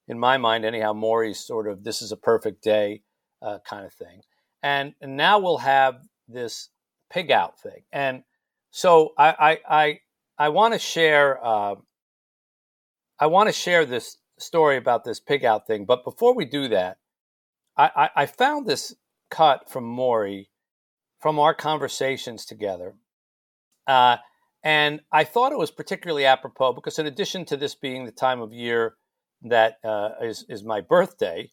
in 0.09 0.19
my 0.19 0.37
mind 0.39 0.65
anyhow, 0.65 0.93
Morrie's 0.93 1.41
sort 1.41 1.69
of 1.69 1.85
"this 1.85 2.03
is 2.03 2.13
a 2.13 2.17
perfect 2.17 2.63
day" 2.63 3.03
uh, 3.43 3.59
kind 3.65 3.87
of 3.87 3.93
thing, 3.93 4.23
and, 4.63 4.95
and 5.01 5.17
now 5.17 5.39
we'll 5.39 5.59
have 5.59 6.03
this 6.29 6.69
pig 7.11 7.31
out 7.31 7.61
thing, 7.61 7.83
and 7.93 8.23
so 8.71 9.13
I 9.19 9.59
I 9.69 9.81
I, 9.83 10.01
I 10.39 10.49
want 10.51 10.75
to 10.75 10.79
share 10.79 11.45
uh, 11.45 11.75
I 13.19 13.27
want 13.27 13.49
to 13.49 13.53
share 13.53 13.85
this 13.85 14.17
story 14.39 14.77
about 14.77 15.05
this 15.05 15.21
pig 15.21 15.45
out 15.45 15.67
thing, 15.67 15.85
but 15.85 16.05
before 16.05 16.35
we 16.35 16.45
do 16.45 16.69
that, 16.69 16.99
I, 17.77 17.91
I, 17.97 18.23
I 18.23 18.27
found 18.27 18.67
this 18.67 18.95
cut 19.31 19.71
from 19.71 19.85
Morrie 19.85 20.47
from 21.21 21.39
our 21.39 21.55
conversations 21.55 22.45
together. 22.45 22.95
Uh, 23.87 24.17
and 24.63 25.01
I 25.13 25.25
thought 25.25 25.53
it 25.53 25.59
was 25.59 25.71
particularly 25.71 26.27
apropos 26.27 26.73
because, 26.73 26.99
in 26.99 27.07
addition 27.07 27.45
to 27.47 27.57
this 27.57 27.75
being 27.75 28.05
the 28.05 28.13
time 28.13 28.41
of 28.41 28.53
year 28.53 28.95
that 29.43 29.79
uh, 29.85 30.11
is 30.23 30.45
is 30.49 30.63
my 30.63 30.81
birthday, 30.81 31.51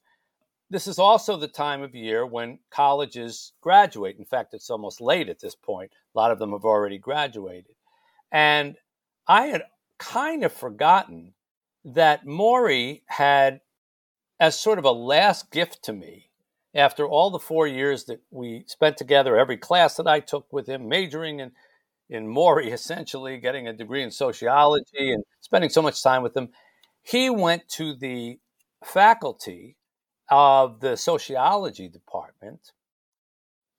this 0.70 0.88
is 0.88 1.00
also 1.00 1.38
the 1.38 1.48
time 1.48 1.82
of 1.82 1.96
year 1.96 2.26
when 2.26 2.60
colleges 2.70 3.54
graduate. 3.62 4.18
In 4.20 4.26
fact, 4.26 4.54
it's 4.54 4.70
almost 4.70 5.00
late 5.00 5.30
at 5.30 5.40
this 5.40 5.56
point. 5.56 5.92
A 6.14 6.18
lot 6.18 6.32
of 6.32 6.40
them 6.40 6.52
have 6.52 6.66
already 6.66 6.98
graduated. 6.98 7.76
And 8.32 8.76
I 9.28 9.48
had 9.48 9.64
kind 9.98 10.44
of 10.44 10.52
forgotten 10.52 11.34
that 11.86 12.26
Morrie 12.26 13.04
had, 13.08 13.62
as 14.40 14.60
sort 14.60 14.78
of 14.78 14.84
a 14.84 14.92
last 14.92 15.52
gift 15.52 15.84
to 15.84 15.94
me, 15.94 16.30
after 16.76 17.08
all 17.08 17.30
the 17.30 17.40
four 17.40 17.66
years 17.66 18.04
that 18.06 18.22
we 18.30 18.66
spent 18.68 18.98
together, 18.98 19.38
every 19.38 19.58
class 19.58 19.96
that 19.96 20.08
I 20.08 20.20
took 20.20 20.52
with 20.52 20.68
him, 20.68 20.90
majoring 20.90 21.40
in, 21.40 21.54
in 22.10 22.28
Morrie, 22.28 22.72
essentially, 22.74 23.38
getting 23.38 23.68
a 23.68 23.74
degree 23.74 24.04
in 24.04 24.12
sociology 24.12 25.12
and 25.14 25.24
spending 25.42 25.70
so 25.70 25.82
much 25.82 26.02
time 26.04 26.24
with 26.24 26.36
him, 26.36 26.50
he 27.04 27.30
went 27.30 27.68
to 27.70 27.96
the 27.96 28.40
faculty 28.84 29.78
of 30.30 30.80
the 30.82 30.96
sociology 30.98 31.88
department 31.88 32.72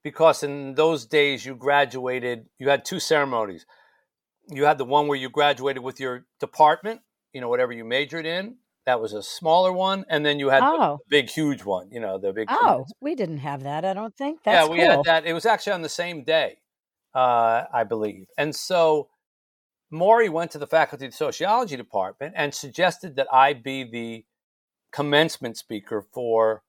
because 0.03 0.43
in 0.43 0.75
those 0.75 1.05
days 1.07 1.45
you 1.45 1.55
graduated, 1.55 2.47
you 2.59 2.69
had 2.69 2.85
two 2.85 3.01
ceremonies. 3.01 3.67
You 4.51 4.65
had 4.65 4.79
the 4.79 4.85
one 4.85 5.09
where 5.09 5.19
you 5.19 5.29
graduated 5.29 5.83
with 5.83 6.01
your 6.01 6.25
department, 6.41 7.03
you 7.35 7.41
know, 7.41 7.49
whatever 7.49 7.73
you 7.73 7.85
majored 7.85 8.25
in. 8.25 8.57
That 8.87 9.03
was 9.03 9.13
a 9.13 9.23
smaller 9.23 9.71
one, 9.71 10.07
and 10.09 10.25
then 10.25 10.39
you 10.39 10.49
had 10.49 10.63
Oh. 10.65 10.99
the 11.07 11.11
big, 11.11 11.29
huge 11.29 11.63
one. 11.63 11.91
You 11.91 12.01
know, 12.01 12.17
the 12.17 12.33
big. 12.33 12.49
Oh, 12.51 12.87
we 13.03 13.15
didn't 13.15 13.39
have 13.39 13.65
that. 13.65 13.85
I 13.85 13.93
don't 13.93 14.17
think. 14.17 14.43
That's 14.45 14.67
yeah, 14.67 14.73
we 14.73 14.79
cool. 14.79 14.87
had 14.89 15.05
that. 15.05 15.27
It 15.27 15.35
was 15.35 15.45
actually 15.45 15.75
on 15.75 15.83
the 15.83 15.91
same 15.91 16.25
day, 16.25 16.61
uh, 17.19 17.67
I 17.73 17.83
believe. 17.83 18.27
And 18.39 18.55
so 18.55 19.09
Morrie 19.93 20.31
went 20.31 20.53
to 20.53 20.59
the 20.59 20.69
faculty 20.69 21.07
of 21.07 21.15
sociology 21.15 21.77
department 21.77 22.35
and 22.37 22.55
suggested 22.55 23.17
that 23.17 23.27
I 23.33 23.55
be 23.55 23.83
the 23.83 24.25
commencement 24.93 25.57
speaker 25.57 26.01
for 26.15 26.63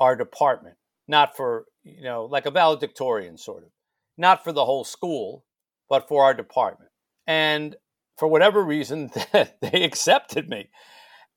our 0.00 0.16
department, 0.16 0.74
not 1.06 1.36
for, 1.36 1.66
you 1.84 2.02
know, 2.02 2.24
like 2.24 2.44
a 2.44 2.50
valedictorian 2.50 3.38
sort 3.38 3.62
of, 3.62 3.70
not 4.18 4.42
for 4.42 4.50
the 4.50 4.64
whole 4.64 4.82
school, 4.82 5.44
but 5.88 6.08
for 6.08 6.24
our 6.24 6.34
department. 6.34 6.90
And 7.28 7.76
for 8.18 8.26
whatever 8.26 8.64
reason, 8.64 9.12
they 9.32 9.84
accepted 9.84 10.48
me. 10.48 10.70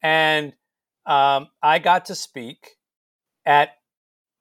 And 0.02 0.54
um, 1.06 1.50
I 1.62 1.78
got 1.78 2.06
to 2.06 2.16
speak 2.16 2.72
at 3.46 3.70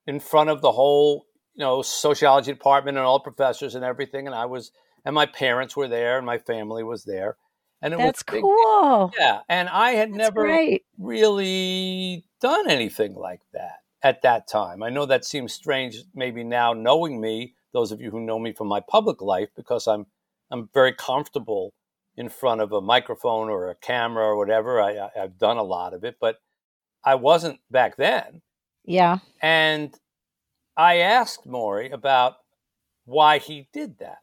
in 0.06 0.20
front 0.20 0.48
of 0.48 0.62
the 0.62 0.72
whole, 0.72 1.25
you 1.56 1.64
know, 1.64 1.82
sociology 1.82 2.52
department 2.52 2.96
and 2.98 3.06
all 3.06 3.18
professors 3.20 3.74
and 3.74 3.84
everything. 3.84 4.26
And 4.26 4.34
I 4.34 4.46
was, 4.46 4.70
and 5.04 5.14
my 5.14 5.26
parents 5.26 5.76
were 5.76 5.88
there, 5.88 6.18
and 6.18 6.26
my 6.26 6.38
family 6.38 6.84
was 6.84 7.04
there, 7.04 7.36
and 7.82 7.94
it 7.94 7.98
That's 7.98 8.22
was 8.26 8.34
big- 8.34 8.42
cool. 8.42 9.12
Yeah, 9.18 9.40
and 9.48 9.68
I 9.68 9.92
had 9.92 10.10
That's 10.10 10.18
never 10.18 10.42
great. 10.42 10.84
really 10.98 12.24
done 12.40 12.68
anything 12.70 13.14
like 13.14 13.40
that 13.52 13.80
at 14.02 14.22
that 14.22 14.46
time. 14.48 14.82
I 14.82 14.90
know 14.90 15.06
that 15.06 15.24
seems 15.24 15.52
strange, 15.52 15.96
maybe 16.14 16.44
now 16.44 16.72
knowing 16.72 17.20
me, 17.20 17.54
those 17.72 17.92
of 17.92 18.00
you 18.00 18.10
who 18.10 18.20
know 18.20 18.38
me 18.38 18.52
from 18.52 18.68
my 18.68 18.80
public 18.80 19.20
life, 19.22 19.48
because 19.56 19.86
I'm 19.86 20.06
I'm 20.50 20.68
very 20.72 20.92
comfortable 20.92 21.72
in 22.16 22.28
front 22.28 22.60
of 22.60 22.72
a 22.72 22.80
microphone 22.80 23.48
or 23.48 23.68
a 23.68 23.74
camera 23.74 24.24
or 24.24 24.36
whatever. 24.36 24.80
I, 24.80 24.96
I, 24.96 25.10
I've 25.22 25.38
done 25.38 25.56
a 25.56 25.62
lot 25.62 25.92
of 25.92 26.04
it, 26.04 26.16
but 26.20 26.36
I 27.04 27.16
wasn't 27.16 27.60
back 27.70 27.96
then. 27.96 28.40
Yeah. 28.84 29.18
And 29.42 29.92
I 30.76 30.96
asked 30.98 31.46
Morrie 31.46 31.92
about 31.92 32.36
why 33.04 33.38
he 33.38 33.68
did 33.72 33.98
that. 33.98 34.18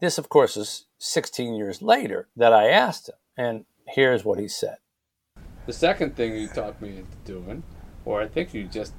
This, 0.00 0.18
of 0.18 0.28
course, 0.28 0.56
is 0.56 0.86
16 0.98 1.54
years 1.54 1.82
later 1.82 2.28
that 2.36 2.52
I 2.52 2.68
asked 2.68 3.08
him. 3.08 3.14
And 3.36 3.64
here's 3.88 4.24
what 4.24 4.38
he 4.38 4.48
said. 4.48 4.76
The 5.66 5.72
second 5.72 6.14
thing 6.16 6.34
you 6.36 6.48
talked 6.48 6.80
me 6.82 6.90
into 6.98 7.16
doing, 7.24 7.62
or 8.04 8.20
I 8.20 8.28
think 8.28 8.52
you 8.54 8.64
just 8.64 8.92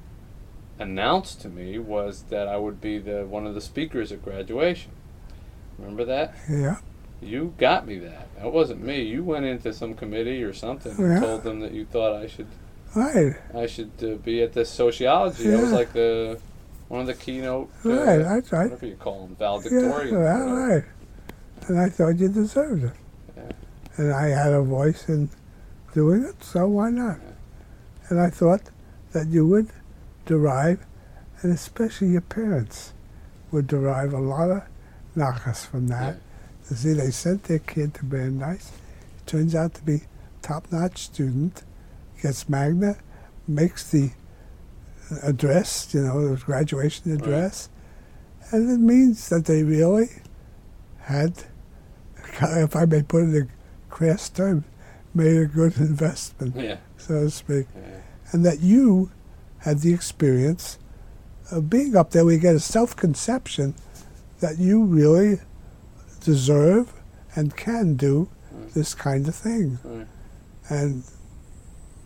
announced 0.78 1.40
to 1.42 1.48
me, 1.48 1.78
was 1.78 2.24
that 2.24 2.48
I 2.48 2.56
would 2.56 2.80
be 2.80 2.98
the 2.98 3.24
one 3.26 3.46
of 3.46 3.54
the 3.54 3.60
speakers 3.60 4.12
at 4.12 4.22
graduation. 4.24 4.92
Remember 5.78 6.04
that? 6.04 6.34
Yeah. 6.50 6.78
You 7.20 7.54
got 7.56 7.86
me 7.86 7.98
that. 8.00 8.28
That 8.36 8.52
wasn't 8.52 8.82
me. 8.82 9.02
You 9.02 9.24
went 9.24 9.46
into 9.46 9.72
some 9.72 9.94
committee 9.94 10.42
or 10.42 10.52
something 10.52 10.94
Yeah. 10.98 11.12
and 11.12 11.22
told 11.22 11.42
them 11.44 11.60
that 11.60 11.72
you 11.72 11.84
thought 11.86 12.14
I 12.14 12.26
should 12.26 12.48
Right. 12.96 13.36
I 13.54 13.66
should 13.66 13.92
uh, 14.02 14.14
be 14.24 14.42
at 14.42 14.52
this 14.54 14.70
sociology. 14.70 15.52
I 15.52 15.60
was 15.60 15.72
like 15.72 15.92
the 15.92 16.40
one 16.88 17.02
of 17.02 17.06
the 17.06 17.14
keynote, 17.14 17.70
uh, 17.84 17.88
Right. 17.90 18.18
That's 18.18 18.52
right. 18.52 18.64
whatever 18.70 18.86
you 18.86 18.96
call 18.96 19.26
them, 19.26 19.36
Yeah. 19.38 19.46
valedictorians. 19.46 20.12
Well, 20.12 20.56
right. 20.56 20.84
And 21.68 21.78
I 21.80 21.88
thought 21.88 22.18
you 22.18 22.28
deserved 22.28 22.84
it. 22.84 22.92
Yeah. 23.36 23.42
And 23.96 24.12
I 24.12 24.28
had 24.28 24.52
a 24.52 24.62
voice 24.62 25.08
in 25.08 25.28
doing 25.94 26.22
it, 26.24 26.42
so 26.42 26.66
why 26.68 26.90
not? 26.90 27.18
And 28.08 28.20
I 28.20 28.30
thought 28.30 28.62
that 29.12 29.26
you 29.28 29.46
would 29.46 29.68
derive, 30.26 30.86
and 31.42 31.52
especially 31.52 32.08
your 32.08 32.20
parents 32.20 32.92
would 33.50 33.66
derive 33.66 34.12
a 34.12 34.18
lot 34.20 34.50
of 34.50 34.62
knocks 35.14 35.64
from 35.66 35.88
that. 35.88 36.16
You 36.70 36.76
see, 36.76 36.92
they 36.94 37.10
sent 37.10 37.44
their 37.44 37.58
kid 37.58 37.94
to 37.94 38.04
Brandeis. 38.04 38.70
Turns 39.26 39.54
out 39.54 39.74
to 39.74 39.82
be 39.82 40.02
top-notch 40.42 40.98
student, 40.98 41.62
gets 42.22 42.48
magna, 42.48 42.96
makes 43.46 43.90
the 43.90 44.10
address, 45.22 45.94
you 45.94 46.02
know, 46.02 46.34
the 46.34 46.36
graduation 46.36 47.12
address, 47.12 47.68
and 48.50 48.70
it 48.70 48.80
means 48.80 49.28
that 49.28 49.44
they 49.44 49.62
really 49.62 50.08
had, 51.00 51.44
if 52.40 52.74
I 52.74 52.84
may 52.84 53.02
put 53.02 53.24
it 53.24 53.34
in 53.34 53.50
crass 53.88 54.28
terms, 54.28 54.64
made 55.14 55.36
a 55.36 55.46
good 55.46 55.76
investment, 55.78 56.56
Yeah. 56.56 56.76
so 56.96 57.24
to 57.24 57.30
speak, 57.30 57.66
yeah. 57.74 58.00
and 58.32 58.44
that 58.44 58.60
you 58.60 59.10
had 59.58 59.80
the 59.80 59.92
experience 59.94 60.78
of 61.50 61.70
being 61.70 61.96
up 61.96 62.10
there. 62.10 62.24
We 62.24 62.38
get 62.38 62.54
a 62.54 62.60
self-conception 62.60 63.74
that 64.40 64.58
you 64.58 64.84
really 64.84 65.40
deserve 66.20 66.92
and 67.34 67.56
can 67.56 67.94
do 67.94 68.28
mm. 68.54 68.72
this 68.74 68.94
kind 68.94 69.26
of 69.28 69.34
thing. 69.34 69.78
Right. 69.84 70.06
And 70.68 71.04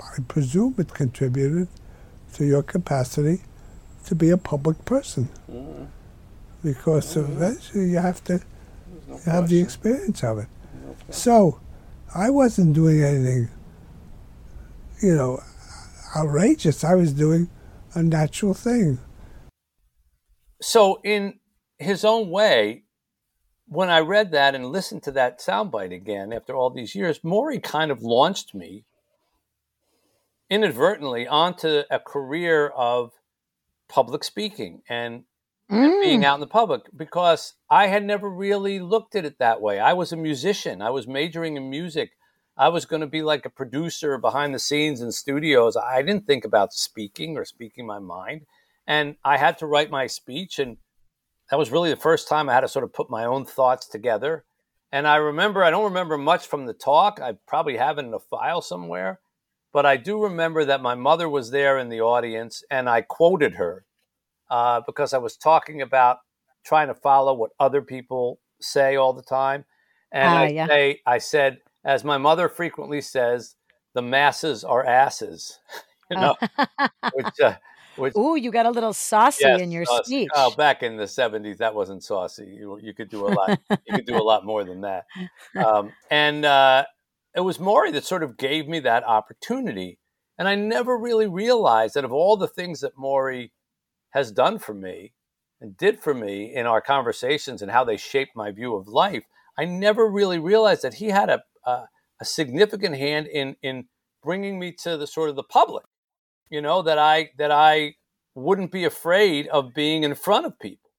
I 0.01 0.23
presume 0.29 0.75
it 0.79 0.95
contributed 0.95 1.69
to 2.35 2.45
your 2.45 2.63
capacity 2.63 3.43
to 4.07 4.15
be 4.15 4.31
a 4.31 4.37
public 4.37 4.85
person 4.85 5.29
Mm, 5.51 5.89
because 6.65 7.17
eventually 7.17 7.91
you 7.91 7.99
have 7.99 8.23
to 8.25 8.41
no 9.09 9.17
you 9.17 9.33
have 9.33 9.49
the 9.49 9.61
experience 9.61 10.23
of 10.23 10.39
it. 10.39 10.49
No. 10.85 10.97
So 11.11 11.61
I 12.15 12.31
wasn't 12.31 12.75
doing 12.75 13.03
anything, 13.03 13.49
you 15.03 15.15
know, 15.15 15.43
outrageous. 16.17 16.83
I 16.85 16.95
was 16.95 17.13
doing 17.13 17.49
a 17.95 18.03
natural 18.03 18.55
thing. 18.55 18.99
So, 20.61 21.01
in 21.05 21.39
his 21.79 22.05
own 22.05 22.31
way, 22.31 22.85
when 23.67 23.89
I 23.89 24.01
read 24.01 24.33
that 24.33 24.55
and 24.55 24.67
listened 24.67 25.03
to 25.05 25.13
that 25.13 25.41
soundbite 25.41 25.95
again 25.95 26.33
after 26.33 26.55
all 26.55 26.71
these 26.71 26.95
years, 26.95 27.21
Morrie 27.21 27.63
kind 27.63 27.91
of 27.91 28.03
launched 28.03 28.55
me 28.55 28.85
inadvertently 30.51 31.27
onto 31.27 31.83
a 31.91 31.99
career 31.99 32.69
of 32.69 33.13
public 33.89 34.25
speaking 34.25 34.83
and 34.89 35.25
Mm. 35.71 36.01
being 36.01 36.25
out 36.25 36.35
in 36.35 36.41
the 36.41 36.49
public 36.49 36.83
because 36.97 37.55
I 37.71 37.87
had 37.87 38.05
never 38.05 38.29
really 38.29 38.81
looked 38.81 39.15
at 39.15 39.25
it 39.25 39.39
that 39.39 39.61
way. 39.61 39.79
I 39.79 39.93
was 39.93 40.11
a 40.11 40.17
musician, 40.17 40.83
I 40.83 40.91
was 40.91 41.07
majoring 41.07 41.57
in 41.57 41.71
music. 41.71 42.11
I 42.57 42.69
was 42.69 42.85
going 42.87 43.01
to 43.01 43.07
be 43.07 43.23
like 43.23 43.47
a 43.47 43.51
producer 43.51 44.19
behind 44.19 44.53
the 44.53 44.59
scenes 44.59 45.01
in 45.01 45.13
studios. 45.13 45.77
I 45.77 46.03
didn't 46.03 46.27
think 46.27 46.45
about 46.45 46.73
speaking 46.73 47.37
or 47.39 47.45
speaking 47.45 47.87
my 47.87 48.01
mind. 48.01 48.47
And 48.85 49.17
I 49.25 49.37
had 49.37 49.59
to 49.59 49.67
write 49.67 49.91
my 49.91 50.09
speech. 50.09 50.59
And 50.59 50.77
that 51.51 51.59
was 51.59 51.71
really 51.71 51.91
the 51.91 51.97
first 51.97 52.29
time 52.29 52.49
I 52.49 52.55
had 52.55 52.61
to 52.61 52.69
sort 52.69 52.85
of 52.85 52.93
put 52.93 53.09
my 53.09 53.25
own 53.25 53.47
thoughts 53.47 53.87
together. 53.87 54.45
And 54.91 55.07
I 55.07 55.17
remember, 55.17 55.63
I 55.63 55.71
don't 55.71 55.85
remember 55.85 56.19
much 56.19 56.49
from 56.49 56.67
the 56.67 56.75
talk. 56.75 57.21
I 57.23 57.35
probably 57.47 57.77
have 57.77 57.97
it 57.99 58.05
in 58.05 58.13
a 58.13 58.19
file 58.19 58.61
somewhere. 58.61 59.21
But 59.73 59.87
I 59.87 59.97
do 59.97 60.23
remember 60.23 60.65
that 60.65 60.83
my 60.83 60.95
mother 60.95 61.29
was 61.29 61.51
there 61.51 61.79
in 61.79 61.89
the 61.89 62.01
audience 62.01 62.63
and 62.71 62.89
I 62.89 63.03
quoted 63.03 63.55
her 63.55 63.85
uh, 64.51 64.81
because 64.87 65.15
I 65.15 65.19
was 65.19 65.37
talking 65.37 65.83
about 65.83 66.19
trying 66.65 66.89
to 66.89 66.95
follow 66.95 67.35
what 67.35 67.53
other 67.61 67.83
people 67.83 68.41
say 68.61 68.97
all 68.97 69.13
the 69.13 69.23
time. 69.23 69.65
And 70.13 70.35
Ah, 70.35 70.43
I, 70.45 70.49
yeah. 70.49 70.67
say, 70.69 71.01
I 71.07 71.19
said, 71.19 71.61
as 71.85 72.05
my 72.05 72.19
mother 72.19 72.49
frequently 72.49 73.01
says, 73.01 73.57
the 73.95 74.03
masses 74.03 74.65
are 74.65 74.85
asses, 74.85 75.59
you 76.11 76.17
know, 76.17 76.35
which, 77.13 77.41
uh, 77.43 77.57
which 77.97 78.15
Ooh, 78.17 78.37
you 78.37 78.51
got 78.51 78.67
a 78.67 78.71
little 78.71 78.93
saucy 78.93 79.43
Yes, 79.45 79.61
in 79.61 79.71
your 79.71 79.87
saucy. 79.87 80.05
speech. 80.07 80.31
Oh, 80.35 80.51
back 80.57 80.83
in 80.83 80.97
the 80.97 81.07
seventies, 81.09 81.59
that 81.59 81.75
wasn't 81.75 82.03
saucy. 82.05 82.47
You 82.47 82.79
you 82.83 82.93
could 82.95 83.09
do 83.09 83.27
a 83.27 83.29
lot. 83.29 83.53
you 83.87 83.95
could 83.95 84.07
do 84.07 84.19
a 84.19 84.23
lot 84.23 84.45
more 84.45 84.65
than 84.65 84.81
that. 84.83 85.07
Um, 85.65 85.93
and 86.11 86.45
uh, 86.45 86.85
it 87.35 87.41
was 87.41 87.59
Morrie 87.59 87.93
that 87.93 88.05
sort 88.05 88.23
of 88.23 88.37
gave 88.37 88.69
me 88.69 88.81
that 88.81 89.05
opportunity. 89.05 89.99
And 90.39 90.49
I 90.49 90.55
never 90.55 90.97
really 90.97 91.27
realized 91.27 91.95
that 91.95 92.05
of 92.05 92.13
all 92.13 92.37
the 92.37 92.49
things 92.49 92.81
that 92.81 92.97
Morrie 92.97 93.51
has 94.11 94.33
done 94.33 94.59
for 94.59 94.75
me 94.75 95.13
and 95.61 95.77
did 95.77 96.01
for 96.01 96.15
me 96.15 96.55
in 96.55 96.67
our 96.67 96.81
conversations 96.81 97.63
and 97.63 97.71
how 97.71 97.85
they 97.85 97.97
shaped 97.97 98.35
my 98.35 98.51
view 98.51 98.75
of 98.75 98.89
life, 98.89 99.25
I 99.59 99.65
never 99.67 100.09
really 100.09 100.39
realized 100.39 100.83
that 100.83 100.95
he 100.95 101.09
had 101.09 101.29
a 101.29 101.43
a, 101.67 101.85
a 102.21 102.25
significant 102.25 102.97
hand 102.97 103.27
in 103.27 103.57
in 103.63 103.87
bringing 104.23 104.59
me 104.59 104.73
to 104.73 104.97
the 104.97 105.07
sort 105.07 105.31
of 105.31 105.37
the 105.37 105.43
public. 105.43 105.85
You 106.49 106.63
know 106.63 106.83
that 106.83 106.99
I 106.99 107.31
that 107.39 107.51
I 107.51 107.95
wouldn't 108.35 108.73
be 108.73 108.85
afraid 108.85 109.47
of 109.49 109.75
being 109.75 110.05
in 110.05 110.15
front 110.15 110.47
of 110.47 110.59
people. 110.59 110.91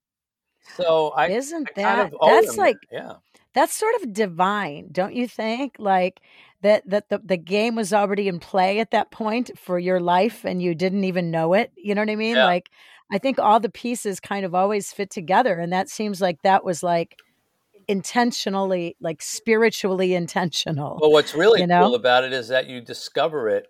So 0.76 1.10
I 1.10 1.30
isn't 1.30 1.70
I 1.76 1.82
kind 1.82 2.00
that 2.00 2.14
of 2.14 2.18
owe 2.22 2.42
that's 2.42 2.58
like 2.58 2.78
that. 2.92 2.96
yeah. 2.96 3.14
That's 3.54 3.74
sort 3.74 3.96
of 4.02 4.14
divine, 4.14 4.90
don't 4.92 5.14
you 5.16 5.28
think? 5.28 5.76
Like 5.80 6.22
that 6.62 6.88
that 6.90 7.10
the, 7.10 7.20
the 7.24 7.38
game 7.38 7.76
was 7.76 7.94
already 7.94 8.28
in 8.28 8.40
play 8.40 8.80
at 8.80 8.92
that 8.92 9.12
point 9.12 9.52
for 9.58 9.80
your 9.80 10.00
life 10.00 10.46
and 10.46 10.62
you 10.62 10.76
didn't 10.76 11.04
even 11.04 11.32
know 11.32 11.54
it. 11.54 11.72
You 11.76 11.96
know 11.96 12.02
what 12.02 12.10
I 12.10 12.16
mean? 12.16 12.36
Yeah. 12.36 12.46
Like 12.46 12.70
I 13.12 13.18
think 13.18 13.40
all 13.40 13.60
the 13.60 13.70
pieces 13.70 14.20
kind 14.20 14.46
of 14.46 14.56
always 14.56 14.94
fit 14.94 15.10
together 15.10 15.60
and 15.60 15.74
that 15.74 15.90
seems 15.90 16.22
like 16.22 16.42
that 16.44 16.64
was 16.64 16.82
like 16.84 17.18
intentionally 17.88 18.96
like 19.02 19.22
spiritually 19.22 20.14
intentional. 20.16 21.00
Well, 21.02 21.12
what's 21.12 21.34
really 21.34 21.62
You 21.62 21.68
know? 21.68 21.86
cool 21.86 21.96
about 21.96 22.24
it 22.24 22.34
is 22.34 22.48
that 22.50 22.68
you 22.68 22.82
discover 22.82 23.50
it 23.50 23.68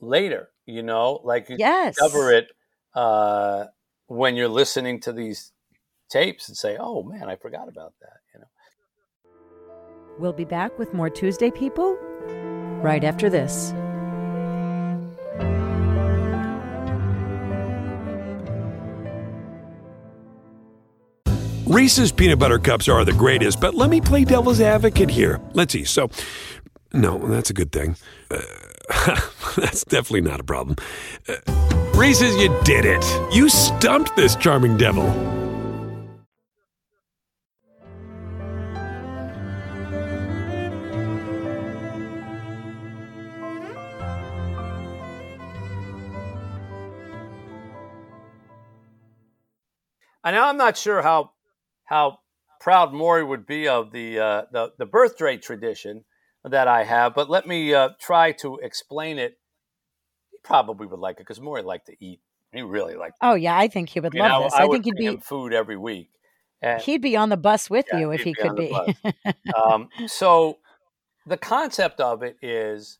later. 0.00 0.50
You 0.66 0.82
know, 0.82 1.20
like 1.24 1.48
you 1.48 1.58
Yes. 1.58 1.96
discover 1.96 2.32
it 2.32 2.48
uh, 2.94 3.66
when 4.08 4.36
you're 4.36 4.48
listening 4.48 5.00
to 5.02 5.12
these 5.12 5.52
tapes 6.10 6.48
and 6.48 6.56
say, 6.56 6.76
"Oh 6.78 7.02
man, 7.04 7.28
I 7.28 7.36
forgot 7.36 7.68
about 7.68 7.94
that." 8.00 8.18
You 8.34 8.40
know. 8.40 8.46
We'll 10.18 10.32
be 10.32 10.44
back 10.44 10.78
with 10.78 10.94
more 10.94 11.10
Tuesday 11.10 11.50
people 11.50 11.96
right 12.82 13.04
after 13.04 13.28
this. 13.28 13.72
Reese's 21.66 22.12
peanut 22.12 22.38
butter 22.38 22.60
cups 22.60 22.88
are 22.88 23.04
the 23.04 23.12
greatest, 23.12 23.60
but 23.60 23.74
let 23.74 23.90
me 23.90 24.00
play 24.00 24.24
devil's 24.24 24.60
advocate 24.60 25.10
here. 25.10 25.40
Let's 25.52 25.72
see. 25.72 25.84
So, 25.84 26.08
no, 26.92 27.18
that's 27.18 27.50
a 27.50 27.52
good 27.52 27.72
thing. 27.72 27.96
Uh, 28.30 28.40
that's 29.56 29.84
definitely 29.84 30.20
not 30.20 30.38
a 30.38 30.44
problem. 30.44 30.76
Uh, 31.28 31.34
Reese's, 31.94 32.36
you 32.36 32.56
did 32.62 32.84
it. 32.84 33.04
You 33.34 33.48
stumped 33.48 34.14
this 34.14 34.36
charming 34.36 34.76
devil. 34.76 35.35
I 50.26 50.32
know 50.32 50.42
I'm 50.42 50.56
not 50.56 50.76
sure 50.76 51.02
how 51.02 51.30
how 51.84 52.18
proud 52.60 52.90
Morrie 52.90 53.26
would 53.26 53.46
be 53.46 53.68
of 53.68 53.92
the 53.92 54.18
uh, 54.18 54.42
the 54.50 54.72
the 54.76 54.84
birthday 54.84 55.36
tradition 55.36 56.04
that 56.42 56.66
I 56.66 56.82
have, 56.82 57.14
but 57.14 57.30
let 57.30 57.46
me 57.46 57.72
uh, 57.72 57.90
try 58.00 58.32
to 58.40 58.56
explain 58.56 59.20
it. 59.20 59.38
He 60.32 60.38
probably 60.42 60.88
would 60.88 60.98
like 60.98 61.14
it 61.14 61.18
because 61.18 61.38
Morrie 61.38 61.64
liked 61.64 61.86
to 61.86 62.04
eat. 62.04 62.18
He 62.52 62.62
really 62.62 62.96
liked. 62.96 63.18
Oh 63.22 63.34
yeah, 63.34 63.56
I 63.56 63.68
think 63.68 63.90
he 63.90 64.00
would 64.00 64.14
You 64.14 64.22
know, 64.24 64.40
love 64.40 64.50
this. 64.50 64.54
I, 64.54 64.64
I, 64.64 64.68
think 64.68 64.84
he'd 64.86 64.96
be 64.96 65.16
food 65.18 65.54
every 65.54 65.76
week. 65.76 66.10
And, 66.60 66.82
he'd 66.82 67.02
be 67.02 67.16
on 67.16 67.28
the 67.28 67.36
bus 67.36 67.70
with 67.70 67.86
Yeah, 67.92 68.00
you 68.00 68.10
if 68.10 68.24
be 68.24 68.34
could 68.34 68.56
be. 68.56 68.76
um, 69.64 69.90
so 70.08 70.58
the 71.24 71.36
concept 71.36 72.00
of 72.00 72.24
it 72.24 72.36
is 72.42 72.98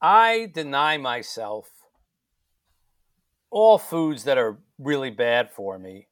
I 0.00 0.48
deny 0.54 0.96
myself 0.96 1.70
all 3.50 3.78
foods 3.78 4.24
that 4.24 4.38
are 4.38 4.58
really 4.78 5.10
bad 5.10 5.50
for 5.50 5.78
me 5.78 6.08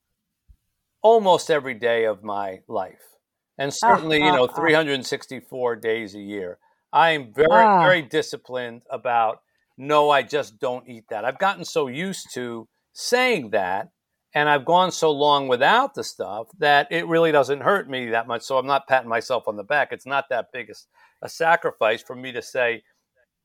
almost 1.03 1.51
every 1.51 1.75
day 1.75 2.05
of 2.05 2.23
my 2.23 2.61
life. 2.69 3.19
And 3.59 3.73
certainly, 3.75 4.19
you 4.19 4.33
know, 4.33 4.47
ah, 4.49 4.55
ah. 4.55 4.61
364 4.61 5.77
days 5.77 6.15
a 6.15 6.21
year. 6.21 6.59
I 6.93 7.11
am 7.11 7.33
very, 7.33 7.49
Ah. 7.51 7.83
very 7.83 8.03
disciplined 8.03 8.83
about 8.91 9.43
no, 9.79 10.11
I 10.11 10.23
just 10.23 10.59
don't 10.61 10.87
eat 10.89 11.05
that. 11.09 11.25
I've 11.25 11.39
gotten 11.39 11.65
so 11.65 11.87
used 11.89 12.33
to 12.35 12.69
saying 12.93 13.51
that 13.51 13.89
and 14.35 14.49
I've 14.49 14.65
gone 14.65 14.93
so 14.93 15.11
long 15.11 15.49
without 15.49 15.95
the 15.95 16.05
stuff 16.05 16.49
that 16.59 16.89
it 16.91 17.07
really 17.07 17.33
doesn't 17.33 17.61
hurt 17.63 17.89
me 17.89 18.11
that 18.11 18.27
much. 18.27 18.43
So 18.43 18.59
I'm 18.59 18.67
not 18.67 18.87
patting 18.87 19.09
myself 19.09 19.49
on 19.49 19.57
the 19.57 19.65
back. 19.65 19.89
It's 19.91 20.07
not 20.07 20.29
that 20.29 20.53
big 20.53 20.71
a, 20.71 20.75
a 21.23 21.29
sacrifice 21.29 22.03
for 22.03 22.15
me 22.15 22.33
to 22.33 22.43
say, 22.43 22.83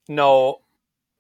no, 0.08 0.60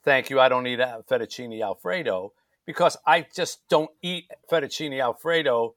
thank 0.03 0.29
you. 0.29 0.39
I 0.39 0.49
don't 0.49 0.67
eat 0.67 0.79
uh, 0.79 1.01
fettuccine 1.09 1.61
alfredo 1.61 2.33
because 2.67 2.97
I 3.07 3.25
just 3.35 3.67
don't 3.69 3.89
eat 4.03 4.29
fettuccine 4.51 5.01
alfredo 5.01 5.73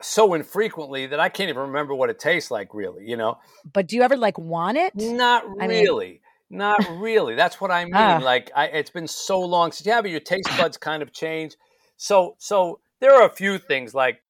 so 0.00 0.34
infrequently 0.34 1.06
that 1.06 1.18
I 1.18 1.28
can't 1.30 1.48
even 1.48 1.62
remember 1.62 1.94
what 1.94 2.10
it 2.10 2.20
tastes 2.20 2.52
like. 2.52 2.72
Really, 2.72 3.04
you 3.08 3.16
know, 3.16 3.38
but 3.72 3.88
do 3.88 3.96
you 3.96 4.02
ever 4.02 4.16
like 4.16 4.38
want 4.38 4.76
it? 4.78 4.92
not 4.94 5.44
I 5.60 5.66
mean- 5.66 5.84
really. 5.84 6.20
Not 6.50 6.86
really. 6.90 7.34
That's 7.34 7.60
what 7.60 7.72
I 7.72 7.84
mean. 7.86 7.94
Ah. 7.94 8.20
Like 8.22 8.52
I, 8.54 8.66
it's 8.66 8.90
been 8.90 9.08
so 9.08 9.40
long 9.40 9.72
since 9.72 9.86
yeah, 9.86 10.00
but 10.02 10.10
your 10.10 10.20
taste 10.20 10.48
buds 10.56 10.76
kind 10.76 11.02
of 11.02 11.12
change. 11.12 11.56
So 11.96 12.36
so 12.38 12.80
there 13.00 13.14
are 13.14 13.26
a 13.26 13.32
few 13.34 13.58
things 13.58 13.94
like 13.94 14.20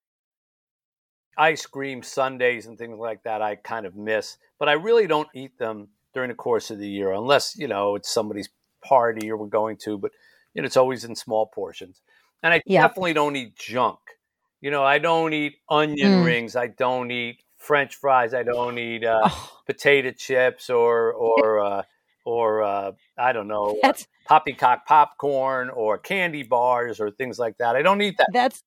ice 1.36 1.66
cream 1.66 2.02
sundaes 2.02 2.66
and 2.66 2.78
things 2.78 2.98
like 2.98 3.24
that 3.24 3.42
I 3.42 3.56
kind 3.56 3.84
of 3.84 3.96
miss, 3.96 4.38
but 4.58 4.68
I 4.68 4.72
really 4.74 5.08
don't 5.08 5.28
eat 5.34 5.58
them 5.58 5.88
during 6.14 6.28
the 6.28 6.34
course 6.36 6.70
of 6.70 6.78
the 6.78 6.88
year 6.88 7.12
unless, 7.12 7.56
you 7.58 7.66
know, 7.66 7.96
it's 7.96 8.12
somebody's 8.12 8.48
party 8.84 9.30
or 9.30 9.36
we're 9.36 9.46
going 9.48 9.76
to, 9.78 9.98
but 9.98 10.12
you 10.54 10.62
know, 10.62 10.66
it's 10.66 10.76
always 10.76 11.04
in 11.04 11.14
small 11.16 11.46
portions. 11.46 12.00
And 12.42 12.52
I 12.54 12.62
Yeah. 12.66 12.82
definitely 12.82 13.12
don't 13.14 13.36
eat 13.36 13.56
junk. 13.56 13.98
You 14.60 14.70
know, 14.70 14.82
I 14.84 14.98
don't 14.98 15.32
eat 15.32 15.56
onion 15.68 16.12
Mm. 16.14 16.24
rings, 16.24 16.56
I 16.56 16.68
don't 16.68 17.10
eat 17.10 17.42
french 17.58 17.96
fries, 17.96 18.32
I 18.34 18.42
don't 18.42 18.78
eat 18.78 19.04
uh, 19.04 19.18
Oh, 19.24 19.50
potato 19.66 20.10
chips 20.12 20.70
or 20.70 21.12
or 21.12 21.60
uh, 21.60 21.82
or 22.24 22.62
uh, 22.62 22.92
I 23.18 23.32
don't 23.32 23.48
know 23.48 23.66
uh, 23.70 23.74
that's 23.82 24.06
poppycock 24.26 24.86
popcorn 24.86 25.68
or 25.70 25.98
candy 25.98 26.42
bars 26.42 27.00
or 27.00 27.10
things 27.10 27.38
like 27.38 27.58
that. 27.58 27.76
I 27.76 27.82
don't 27.82 28.00
eat 28.00 28.16
that. 28.18 28.28
that's 28.32 28.62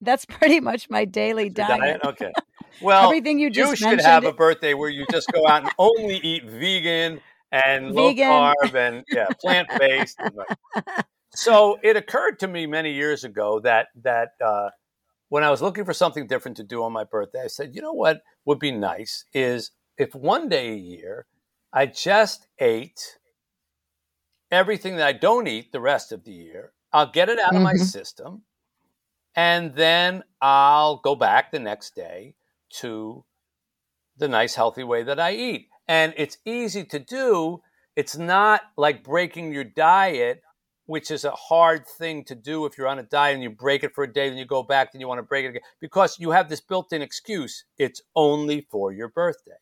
that's 0.00 0.24
pretty 0.24 0.60
much 0.60 0.88
my 0.90 1.04
daily 1.04 1.48
Your 1.56 1.66
diet. 1.66 2.00
Okay. 2.02 2.32
Well, 2.80 3.04
Everything 3.04 3.38
you 3.38 3.50
you 3.52 3.52
just 3.52 3.76
should 3.76 3.88
mentioned. 3.88 4.06
have 4.06 4.26
a 4.26 4.32
birthday 4.32 4.74
where 4.74 4.90
you 4.90 5.06
just 5.06 5.32
go 5.32 5.46
out 5.48 5.62
and 5.62 5.70
only 5.78 6.16
eat 6.18 6.44
vegan 6.44 7.20
and 7.50 7.94
low 7.94 8.12
carb 8.14 8.74
and 8.74 9.04
yeah, 9.12 9.30
plant 9.40 9.68
based. 9.78 10.18
So 11.36 11.78
it 11.82 11.96
occurred 11.96 12.38
to 12.40 12.48
me 12.48 12.66
many 12.66 12.92
years 12.92 13.24
ago 13.24 13.60
that 13.60 13.88
that 14.02 14.30
uh, 14.44 14.70
when 15.30 15.44
I 15.44 15.50
was 15.50 15.62
looking 15.62 15.84
for 15.84 15.94
something 15.94 16.26
different 16.26 16.56
to 16.58 16.64
do 16.64 16.82
on 16.84 16.92
my 16.92 17.04
birthday, 17.04 17.44
I 17.44 17.48
said, 17.48 17.74
you 17.74 17.82
know 17.82 17.92
what 17.94 18.22
would 18.46 18.58
be 18.60 18.72
nice 18.72 19.24
is 19.34 19.72
if 19.98 20.14
one 20.14 20.48
day 20.48 20.72
a 20.72 20.76
year 20.76 21.26
I 21.72 21.86
just 21.86 22.48
ate 22.60 23.18
everything 24.50 24.96
that 24.96 25.06
I 25.06 25.12
don't 25.12 25.46
eat 25.46 25.72
the 25.72 25.80
rest 25.80 26.12
of 26.12 26.24
the 26.24 26.32
year. 26.32 26.72
I'll 26.92 27.10
get 27.10 27.28
it 27.28 27.38
out 27.38 27.56
of 27.56 27.62
my 27.62 27.74
Mhm. 27.74 27.80
system, 27.80 28.44
and 29.36 29.74
then 29.74 30.24
I'll 30.40 30.98
go 30.98 31.14
back 31.16 31.50
the 31.52 31.60
next 31.60 31.94
day 31.94 32.36
to 32.80 33.24
the 34.16 34.28
nice, 34.28 34.54
healthy 34.54 34.84
way 34.84 35.02
that 35.04 35.20
I 35.20 35.32
eat. 35.34 35.68
And 35.88 36.14
it's 36.16 36.38
easy 36.44 36.84
to 36.86 36.98
do. 36.98 37.62
It's 37.96 38.16
not 38.16 38.62
like 38.76 39.04
breaking 39.04 39.52
your 39.52 39.64
diet, 39.64 40.42
which 40.86 41.10
is 41.10 41.24
a 41.24 41.30
hard 41.32 41.86
thing 41.86 42.24
to 42.24 42.34
do 42.34 42.64
if 42.66 42.78
you're 42.78 42.88
on 42.88 42.98
a 42.98 43.02
diet 43.02 43.34
and 43.34 43.42
you 43.42 43.50
break 43.50 43.84
it 43.84 43.94
for 43.94 44.04
a 44.04 44.12
day, 44.12 44.28
then 44.28 44.38
you 44.38 44.44
go 44.46 44.62
back, 44.62 44.92
then 44.92 45.00
you 45.00 45.08
want 45.08 45.18
to 45.18 45.22
break 45.22 45.44
it 45.44 45.48
again, 45.48 45.62
because 45.80 46.18
you 46.18 46.30
have 46.30 46.48
this 46.48 46.60
built 46.60 46.92
in 46.92 47.02
excuse. 47.02 47.64
It's 47.78 48.00
only 48.14 48.66
for 48.70 48.92
your 48.92 49.08
birthday. 49.08 49.58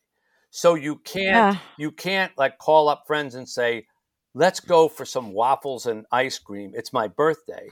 So 0.51 0.75
you 0.75 0.97
can't 0.97 1.25
Yeah. 1.55 1.57
you 1.77 1.91
can't 1.91 2.31
like 2.37 2.57
call 2.57 2.87
up 2.87 3.03
friends 3.07 3.35
and 3.35 3.47
say, 3.49 3.87
let's 4.33 4.59
go 4.59 4.87
for 4.87 5.03
some 5.05 5.33
waffles 5.33 5.85
and 5.85 6.05
ice 6.11 6.39
cream. 6.39 6.71
It's 6.75 6.93
my 6.93 7.07
birthday. 7.07 7.69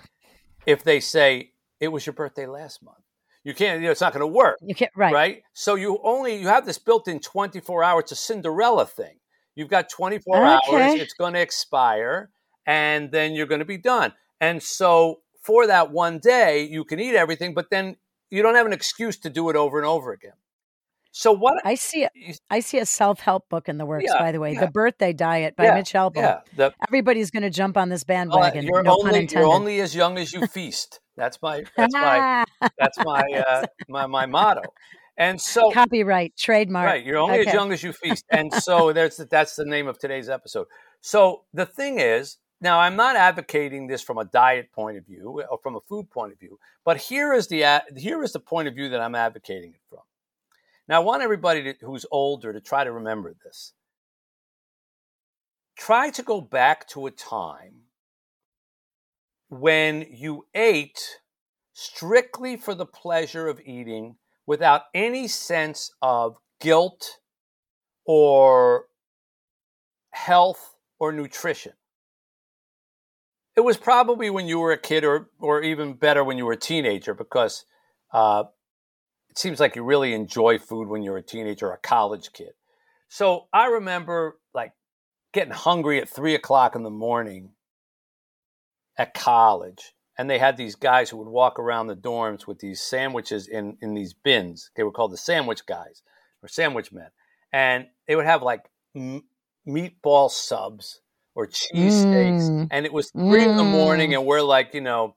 If 0.65 0.83
they 0.83 0.99
say 0.99 1.51
it 1.79 1.89
was 1.89 2.05
your 2.05 2.13
birthday 2.13 2.45
last 2.45 2.81
month, 2.83 2.97
you 3.43 3.53
can't. 3.53 3.79
You 3.81 3.85
know, 3.87 3.91
it's 3.91 4.01
not 4.01 4.13
going 4.13 4.21
to 4.21 4.27
work, 4.27 4.57
You 4.61 4.73
can't 4.75 4.91
right. 4.95 5.13
right. 5.13 5.43
So 5.53 5.75
you 5.75 5.99
only 6.03 6.37
you 6.37 6.47
have 6.47 6.65
this 6.65 6.77
built-in 6.79 7.19
24 7.19 7.83
hour. 7.83 7.99
It's 7.99 8.11
a 8.11 8.15
Cinderella 8.15 8.85
thing. 8.85 9.19
You've 9.55 9.69
got 9.69 9.89
24 9.89 10.35
hours. 10.45 10.61
It's 11.01 11.13
going 11.13 11.33
to 11.33 11.41
expire, 11.41 12.31
and 12.65 13.11
then 13.11 13.33
you're 13.33 13.47
going 13.47 13.59
to 13.59 13.65
be 13.65 13.77
done. 13.77 14.13
And 14.39 14.61
so 14.61 15.21
for 15.41 15.67
that 15.67 15.91
one 15.91 16.19
day, 16.19 16.63
you 16.63 16.83
can 16.83 16.99
eat 16.99 17.15
everything, 17.15 17.53
but 17.53 17.69
then 17.69 17.97
you 18.29 18.41
don't 18.41 18.55
have 18.55 18.65
an 18.65 18.73
excuse 18.73 19.17
to 19.19 19.29
do 19.29 19.49
it 19.49 19.55
over 19.55 19.77
and 19.77 19.85
over 19.87 20.11
again. 20.11 20.33
So 21.15 21.31
what? 21.31 21.63
I 21.63 21.75
see. 21.75 22.07
I 22.49 22.59
see 22.59 22.79
a 22.79 22.87
self 22.87 23.19
help 23.19 23.47
book 23.47 23.69
in 23.69 23.77
the 23.77 23.85
works. 23.85 24.05
Yeah, 24.07 24.17
by 24.17 24.31
the 24.31 24.39
way, 24.39 24.53
yeah. 24.53 24.61
the 24.61 24.71
Birthday 24.71 25.13
Diet 25.13 25.55
by 25.55 25.65
Yeah, 25.65 25.75
Mitch 25.75 25.93
Albom. 25.93 26.15
yeah, 26.15 26.39
the, 26.55 26.73
Everybody's 26.87 27.29
going 27.29 27.43
to 27.43 27.51
jump 27.51 27.77
on 27.77 27.89
this 27.89 28.03
well, 28.07 28.17
bandwagon. 28.17 28.65
you're 28.65 28.81
no 28.81 28.97
only 28.99 29.27
you're 29.31 29.45
only 29.45 29.79
as 29.79 29.93
young 29.95 30.17
as 30.17 30.33
you 30.33 30.47
feast. 30.47 31.01
That's 31.15 31.39
my 31.39 31.65
that's 31.77 31.93
my 31.93 32.43
that's 32.79 32.97
my 32.97 33.21
uh, 33.47 33.65
my 33.87 34.07
my 34.07 34.25
motto. 34.25 34.63
And 35.15 35.39
so 35.39 35.69
Copyright, 35.69 36.35
trademark. 36.35 36.87
Right, 36.87 37.05
you're 37.05 37.19
only 37.19 37.41
Okay. 37.41 37.49
as 37.49 37.53
young 37.53 37.71
as 37.71 37.83
you 37.83 37.93
feast, 37.93 38.25
and 38.31 38.51
so 38.51 38.91
there's 38.91 39.17
that's 39.17 39.55
the 39.55 39.65
name 39.65 39.87
of 39.87 39.99
today's 39.99 40.29
episode. 40.29 40.65
So 41.01 41.43
the 41.53 41.67
thing 41.67 41.99
is, 41.99 42.37
now 42.63 42.79
I'm 42.79 42.95
not 42.95 43.17
advocating 43.17 43.87
this 43.87 44.01
from 44.01 44.17
a 44.17 44.25
diet 44.25 44.71
point 44.71 44.97
of 44.97 45.05
view 45.05 45.43
or 45.49 45.59
from 45.61 45.75
a 45.75 45.81
food 45.81 46.09
point 46.09 46.31
of 46.31 46.39
view, 46.39 46.57
but 46.85 46.97
here 46.97 47.33
is 47.33 47.47
the 47.47 47.83
here 47.97 48.23
is 48.23 48.31
the 48.31 48.39
point 48.39 48.69
of 48.69 48.73
view 48.73 48.89
that 48.89 49.01
I'm 49.01 49.15
advocating 49.15 49.73
it 49.73 49.81
from. 49.89 49.99
Now 50.87 51.01
I 51.01 51.03
want 51.03 51.21
everybody 51.21 51.61
to, 51.63 51.85
who's 51.85 52.05
older 52.09 52.53
to 52.53 52.61
try 52.61 52.83
to 52.85 52.91
remember 52.91 53.35
this. 53.43 53.73
Try 55.77 56.09
to 56.11 56.23
go 56.23 56.39
back 56.39 56.87
to 56.89 57.05
a 57.05 57.11
time 57.11 57.83
when 59.49 60.07
you 60.09 60.45
ate 60.55 61.19
strictly 61.73 62.55
for 62.55 62.73
the 62.73 62.85
pleasure 62.85 63.47
of 63.47 63.59
eating 63.65 64.15
without 64.45 64.83
any 64.93 65.27
sense 65.27 65.91
of 66.01 66.37
guilt 66.61 67.19
or 68.05 68.85
health 70.11 70.75
or 70.99 71.11
nutrition. 71.11 71.73
It 73.55 73.61
was 73.61 73.77
probably 73.77 74.29
when 74.29 74.47
you 74.47 74.59
were 74.59 74.71
a 74.71 74.77
kid, 74.77 75.03
or, 75.03 75.29
or 75.39 75.61
even 75.61 75.93
better 75.93 76.23
when 76.23 76.37
you 76.37 76.45
were 76.45 76.53
a 76.53 76.57
teenager, 76.57 77.13
because 77.13 77.65
uh, 78.11 78.45
it 79.29 79.37
seems 79.37 79.59
like 79.59 79.75
you 79.75 79.83
really 79.83 80.13
enjoy 80.13 80.57
food 80.57 80.87
when 80.87 81.03
you're 81.03 81.17
a 81.17 81.23
teenager 81.23 81.67
or 81.67 81.73
a 81.73 81.77
college 81.77 82.33
kid. 82.33 82.53
So 83.09 83.47
I 83.53 83.67
remember 83.67 84.39
like 84.53 84.73
getting 85.33 85.53
hungry 85.53 86.01
at 86.01 86.09
three 86.09 86.35
o'clock 86.35 86.75
in 86.75 86.83
the 86.83 86.89
morning 86.89 87.51
at 88.97 89.13
college. 89.13 89.93
And 90.17 90.29
they 90.29 90.37
had 90.37 90.57
these 90.57 90.75
guys 90.75 91.09
who 91.09 91.17
would 91.17 91.27
walk 91.27 91.57
around 91.57 91.87
the 91.87 91.95
dorms 91.95 92.45
with 92.45 92.59
these 92.59 92.81
sandwiches 92.81 93.47
in, 93.47 93.77
in 93.81 93.95
these 93.95 94.13
bins. 94.13 94.69
They 94.75 94.83
were 94.83 94.91
called 94.91 95.11
the 95.11 95.17
sandwich 95.17 95.65
guys 95.65 96.03
or 96.43 96.47
sandwich 96.47 96.91
men. 96.91 97.09
And 97.51 97.87
they 98.07 98.15
would 98.15 98.25
have 98.25 98.43
like 98.43 98.69
m- 98.95 99.23
meatball 99.67 100.29
subs 100.29 101.01
or 101.35 101.47
cheesesteaks. 101.47 102.49
Mm. 102.49 102.67
And 102.71 102.85
it 102.85 102.93
was 102.93 103.11
three 103.11 103.43
in 103.43 103.57
the 103.57 103.63
morning, 103.63 104.11
Mm. 104.11 104.19
and 104.19 104.25
we're 104.25 104.41
like, 104.41 104.73
you 104.73 104.81
know, 104.81 105.15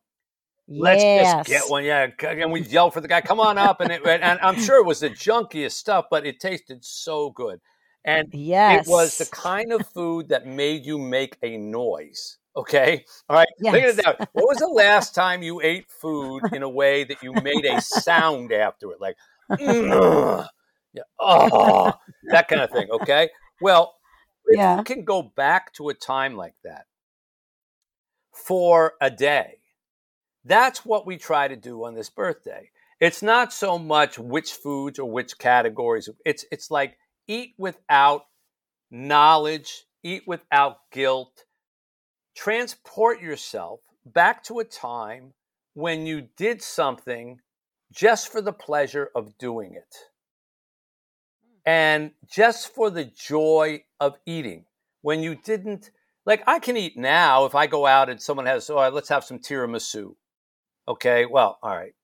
let's 0.68 1.02
just 1.02 1.46
get 1.48 1.70
one. 1.70 1.84
Yeah. 1.84 2.08
And 2.22 2.50
we 2.52 2.62
yell 2.62 2.90
for 2.90 3.00
the 3.00 3.08
guy, 3.08 3.20
come 3.20 3.40
on 3.40 3.58
up. 3.58 3.80
And, 3.80 3.92
it, 3.92 4.02
and 4.04 4.38
I'm 4.40 4.58
sure 4.60 4.78
it 4.80 4.86
was 4.86 5.00
the 5.00 5.10
junkiest 5.10 5.72
stuff, 5.72 6.06
but 6.10 6.26
it 6.26 6.40
tasted 6.40 6.84
so 6.84 7.30
good. 7.30 7.60
And 8.04 8.28
Yes. 8.32 8.86
it 8.86 8.90
was 8.90 9.18
the 9.18 9.26
kind 9.26 9.72
of 9.72 9.86
food 9.88 10.28
that 10.28 10.46
made 10.46 10.86
you 10.86 10.96
make 10.98 11.36
a 11.42 11.56
noise. 11.56 12.38
Okay. 12.56 13.04
All 13.28 13.36
right. 13.36 13.48
Think 13.60 13.76
of 13.76 13.82
Yes. 13.82 13.98
it 13.98 14.04
down. 14.04 14.14
What 14.32 14.46
was 14.48 14.58
the 14.58 14.68
last 14.68 15.14
time 15.14 15.42
you 15.42 15.60
ate 15.60 15.90
food 15.90 16.40
in 16.52 16.62
a 16.62 16.68
way 16.68 17.04
that 17.04 17.22
you 17.22 17.32
made 17.34 17.64
a 17.66 17.80
sound 17.80 18.52
after 18.52 18.90
it? 18.92 19.00
Like, 19.00 19.16
"Mm, 19.50 20.46
yeah, 20.94 21.02
oh, 21.20 21.92
that 22.30 22.48
kind 22.48 22.62
of 22.62 22.70
thing. 22.70 22.88
Okay. 22.90 23.28
Well, 23.60 23.94
Yeah. 24.50 24.78
you 24.78 24.84
can 24.84 25.04
go 25.04 25.22
back 25.22 25.72
to 25.74 25.88
a 25.88 25.94
time 25.94 26.36
like 26.36 26.54
that 26.64 26.86
for 28.36 28.94
a 29.00 29.10
day, 29.10 29.58
that's 30.44 30.84
what 30.84 31.06
we 31.06 31.16
try 31.16 31.48
to 31.48 31.56
do 31.56 31.84
on 31.84 31.94
this 31.94 32.10
birthday. 32.10 32.70
It's 33.00 33.22
not 33.22 33.52
so 33.52 33.78
much 33.78 34.18
which 34.18 34.52
foods 34.52 34.98
or 34.98 35.10
which 35.10 35.38
categories. 35.38 36.08
It's 36.24 36.44
it's 36.52 36.70
like 36.70 36.98
eat 37.26 37.54
without 37.58 38.26
knowledge, 38.90 39.84
eat 40.02 40.22
without 40.26 40.78
guilt. 40.92 41.44
Transport 42.36 43.20
yourself 43.20 43.80
back 44.04 44.44
to 44.44 44.60
a 44.60 44.64
time 44.64 45.32
when 45.74 46.06
you 46.06 46.28
did 46.36 46.62
something 46.62 47.40
just 47.92 48.30
for 48.30 48.40
the 48.40 48.52
pleasure 48.52 49.10
of 49.14 49.36
doing 49.38 49.74
it. 49.74 49.96
Hmm. 51.42 51.70
And 51.70 52.10
just 52.30 52.74
for 52.74 52.90
the 52.90 53.04
joy 53.04 53.82
of 54.00 54.16
eating. 54.26 54.64
When 55.02 55.22
you 55.22 55.36
didn't 55.36 55.90
like 56.24 56.42
I 56.46 56.58
can 56.58 56.76
eat 56.76 56.96
now 56.96 57.44
if 57.44 57.54
I 57.54 57.66
go 57.66 57.86
out 57.86 58.10
and 58.10 58.20
someone 58.20 58.46
has, 58.46 58.68
oh, 58.68 58.88
let's 58.88 59.08
have 59.08 59.24
some 59.24 59.38
tiramisu. 59.38 60.14
Okay, 60.88 61.26
well, 61.26 61.58
all 61.62 61.76
right. 61.76 61.94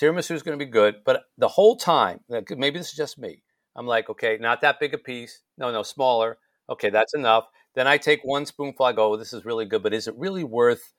Tiramisu 0.00 0.32
is 0.32 0.42
going 0.42 0.58
to 0.58 0.64
be 0.64 0.70
good, 0.70 0.96
but 1.04 1.24
the 1.38 1.48
whole 1.48 1.76
time, 1.76 2.20
maybe 2.28 2.78
this 2.78 2.90
is 2.90 2.96
just 2.96 3.18
me. 3.18 3.42
I'm 3.76 3.86
like, 3.86 4.08
okay, 4.08 4.38
not 4.40 4.62
that 4.62 4.80
big 4.80 4.94
a 4.94 4.98
piece. 4.98 5.42
No, 5.58 5.70
no, 5.70 5.82
smaller. 5.82 6.38
Okay, 6.68 6.90
that's 6.90 7.14
enough. 7.14 7.44
Then 7.74 7.86
I 7.86 7.98
take 7.98 8.20
one 8.24 8.46
spoonful. 8.46 8.86
I 8.86 8.92
go, 8.92 9.12
oh, 9.12 9.16
this 9.16 9.32
is 9.32 9.44
really 9.44 9.66
good, 9.66 9.82
but 9.82 9.94
is 9.94 10.08
it 10.08 10.16
really 10.16 10.44
worth 10.44 10.92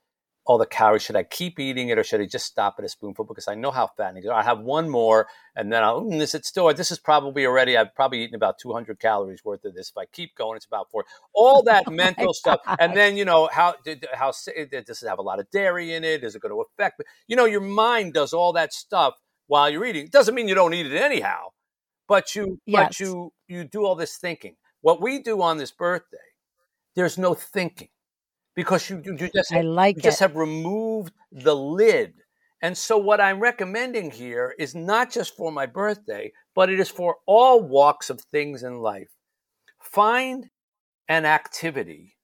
all 0.47 0.57
the 0.57 0.65
calories? 0.65 1.03
Should 1.03 1.17
I 1.17 1.23
keep 1.23 1.59
eating 1.59 1.89
it 1.89 1.99
or 1.99 2.03
should 2.03 2.21
I 2.21 2.25
just 2.25 2.45
stop 2.45 2.75
at 2.79 2.85
a 2.85 2.89
spoonful? 2.89 3.25
Because 3.25 3.47
I 3.47 3.55
know 3.55 3.69
how 3.69 3.87
fattening 3.97 4.23
it 4.23 4.27
is. 4.27 4.31
I 4.31 4.41
have 4.41 4.59
one 4.59 4.89
more, 4.89 5.27
and 5.55 5.71
then 5.71 5.83
I'll, 5.83 6.01
mm, 6.01 6.19
is 6.21 6.33
it 6.33 6.45
still? 6.45 6.73
This 6.73 6.89
is 6.89 6.97
probably 6.99 7.45
already. 7.45 7.75
I've 7.77 7.93
probably 7.93 8.23
eaten 8.23 8.35
about 8.35 8.57
200 8.57 8.99
calories 8.99 9.43
worth 9.43 9.65
of 9.65 9.75
this. 9.75 9.89
If 9.89 9.97
I 9.97 10.05
keep 10.05 10.35
going, 10.35 10.55
it's 10.55 10.65
about 10.65 10.89
four. 10.89 11.05
All 11.33 11.61
that 11.63 11.87
mental 11.91 12.33
stuff, 12.33 12.61
and 12.79 12.95
then 12.95 13.17
you 13.17 13.25
know 13.25 13.49
how 13.51 13.75
did 13.83 14.07
how 14.13 14.31
does 14.31 14.47
it 14.47 15.07
have 15.07 15.19
a 15.19 15.21
lot 15.21 15.39
of 15.39 15.51
dairy 15.51 15.93
in 15.93 16.03
it? 16.03 16.23
Is 16.23 16.33
it 16.33 16.41
going 16.41 16.53
to 16.53 16.61
affect? 16.61 17.03
You 17.27 17.35
know, 17.35 17.45
your 17.45 17.61
mind 17.61 18.13
does 18.13 18.33
all 18.33 18.53
that 18.53 18.73
stuff 18.73 19.15
while 19.47 19.69
you're 19.69 19.85
eating. 19.85 20.05
It 20.05 20.11
doesn't 20.11 20.33
mean 20.33 20.47
you 20.47 20.55
don't 20.55 20.73
eat 20.73 20.85
it 20.85 20.97
anyhow, 20.97 21.49
but 22.07 22.35
you 22.35 22.59
Yes. 22.65 22.87
but 22.87 22.99
you 22.99 23.33
you 23.47 23.65
do 23.65 23.85
all 23.85 23.95
this 23.95 24.17
thinking. 24.17 24.55
What 24.79 25.01
we 25.01 25.19
do 25.21 25.41
on 25.41 25.57
this 25.57 25.71
birthday, 25.71 26.17
there's 26.95 27.17
no 27.17 27.33
thinking 27.33 27.89
because 28.57 28.89
you 28.89 29.01
you, 29.05 29.15
just 29.15 29.53
I 29.53 29.61
like 29.61 29.97
you 29.97 30.01
just 30.01 30.19
have 30.19 30.35
removed 30.35 31.13
the 31.31 31.55
lid. 31.55 32.15
And 32.59 32.75
so, 32.75 32.97
what 32.97 33.21
I'm 33.21 33.39
recommending 33.39 34.09
here 34.09 34.55
is 34.57 34.73
not 34.73 35.11
just 35.11 35.37
for 35.37 35.51
my 35.51 35.67
birthday, 35.67 36.33
but 36.55 36.69
it 36.71 36.79
is 36.79 36.89
for 36.89 37.17
all 37.27 37.61
walks 37.61 38.09
of 38.09 38.19
things 38.31 38.63
in 38.63 38.79
life. 38.79 39.11
Find 39.79 40.49
an 41.07 41.23
activity 41.23 42.17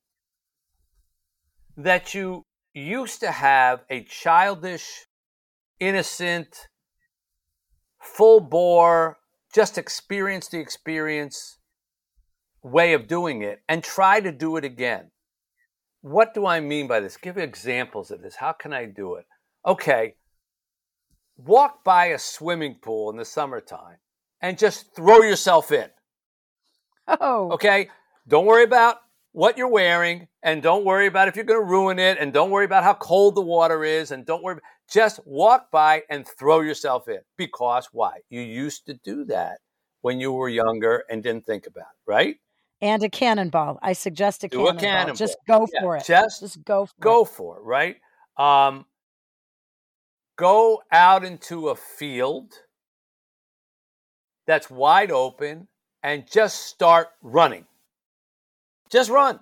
that 1.78 2.16
you 2.16 2.42
used 2.74 3.20
to 3.20 3.32
have 3.32 3.82
a 3.92 4.04
childish, 4.04 5.06
innocent, 5.80 6.68
full 8.02 8.40
bore, 8.40 9.20
just 9.54 9.78
experience 9.78 10.48
the 10.48 10.60
experience 10.60 11.60
way 12.64 12.94
of 12.94 13.08
doing 13.08 13.44
it 13.44 13.60
and 13.70 13.84
try 13.84 14.20
to 14.20 14.32
do 14.32 14.58
it 14.58 14.66
again. 14.66 15.12
What 16.04 16.34
do 16.34 16.46
I 16.46 16.60
mean 16.60 16.88
by 16.88 17.00
this? 17.00 17.16
Give 17.16 17.38
examples 17.38 18.12
of 18.12 18.22
this. 18.22 18.36
How 18.36 18.52
can 18.52 18.74
I 18.74 18.86
do 18.86 19.16
it? 19.16 19.26
Okay, 19.66 20.16
walk 21.38 21.82
by 21.86 22.08
a 22.08 22.20
swimming 22.20 22.76
pool 22.82 23.10
in 23.10 23.16
the 23.16 23.24
summertime 23.24 24.00
and 24.42 24.58
just 24.58 24.94
throw 24.94 25.22
yourself 25.22 25.72
in. 25.72 25.90
Oh, 27.08 27.52
Okay, 27.54 27.90
don't 28.28 28.46
worry 28.46 28.66
about 28.66 28.98
what 29.32 29.58
you're 29.58 29.70
wearing 29.70 30.28
and 30.44 30.62
don't 30.62 30.84
worry 30.84 31.08
about 31.08 31.30
if 31.30 31.38
you're 31.38 31.46
going 31.46 31.62
to 31.62 31.66
ruin 31.66 32.00
it 32.00 32.18
and 32.20 32.34
don't 32.34 32.52
worry 32.52 32.66
about 32.66 32.84
how 32.84 32.96
cold 32.96 33.36
the 33.36 33.42
water 33.42 33.86
is 33.86 34.12
and 34.12 34.26
don't 34.26 34.44
worry. 34.44 34.60
Just 34.92 35.22
walk 35.26 35.72
by 35.72 36.04
and 36.10 36.28
throw 36.38 36.60
yourself 36.60 37.08
in 37.08 37.20
because 37.38 37.88
why? 37.94 38.20
You 38.30 38.42
used 38.42 38.86
to 38.88 38.94
do 39.06 39.24
that 39.26 39.60
when 40.02 40.20
you 40.20 40.34
were 40.34 40.50
younger 40.50 41.06
and 41.10 41.24
didn't 41.24 41.46
think 41.46 41.66
about 41.66 41.82
it, 41.82 42.12
right? 42.12 42.36
And 42.84 43.02
a 43.02 43.10
cannonball. 43.10 43.80
I 43.82 43.94
suggest 43.94 44.44
a 44.44 44.50
Do 44.50 44.68
a 44.68 44.76
cannonball. 44.76 45.16
Just 45.16 45.38
go 45.48 45.66
Yeah, 45.74 45.82
for 45.82 45.96
it. 45.98 46.04
just 46.06 46.42
Just 46.42 46.64
go 46.66 46.86
for 46.86 46.94
go 47.00 47.22
it. 47.24 47.30
for 47.30 47.58
it, 47.58 47.64
right? 47.64 47.96
Um, 48.38 48.86
go 50.36 50.84
out 50.92 51.24
into 51.24 51.70
a 51.70 51.76
field 51.76 52.52
that's 54.46 54.70
wide 54.70 55.12
open 55.12 55.70
and 56.04 56.30
just 56.30 56.64
start 56.68 57.08
running. 57.22 57.66
Just 58.92 59.10
run. 59.10 59.40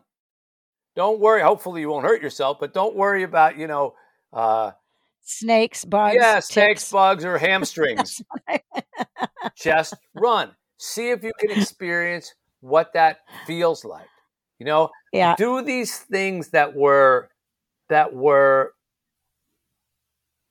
Don't 0.95 1.19
worry. 1.19 1.41
Hopefully, 1.41 1.81
you 1.81 1.89
won't 1.89 2.05
hurt 2.05 2.21
yourself, 2.21 2.57
but 2.59 2.75
don't 2.75 2.95
worry 2.95 3.23
about, 3.23 3.57
you 3.57 3.65
know, 3.65 3.95
uh, 4.31 4.71
Snakes, 5.23 5.83
bugs, 5.85 6.15
yeah, 6.15 6.39
snakes, 6.39 6.91
bugs, 6.91 7.25
or 7.25 7.37
hamstrings. 7.39 8.21
just 9.55 9.95
run. 10.13 10.51
See 10.77 11.09
if 11.09 11.23
you 11.23 11.31
can 11.39 11.51
experience 11.51 12.33
what 12.61 12.93
that 12.93 13.19
feels 13.45 13.83
like. 13.83 14.07
You 14.59 14.65
know, 14.65 14.89
Yeah. 15.11 15.35
do 15.35 15.61
these 15.61 15.97
things 15.97 16.49
that 16.49 16.75
were 16.75 17.29
that 17.89 18.13
were 18.13 18.73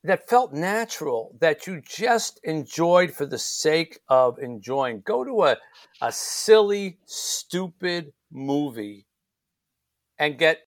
that 0.04 0.28
felt 0.28 0.52
natural 0.52 1.36
that 1.40 1.66
you 1.66 1.80
just 1.82 2.40
enjoyed 2.44 3.12
for 3.12 3.26
the 3.26 3.38
sake 3.38 4.00
of 4.08 4.38
enjoying 4.38 5.02
go 5.04 5.24
to 5.24 5.44
a, 5.44 5.56
a 6.00 6.10
silly 6.10 6.98
stupid 7.04 8.12
movie 8.32 9.06
and 10.18 10.38
get 10.38 10.60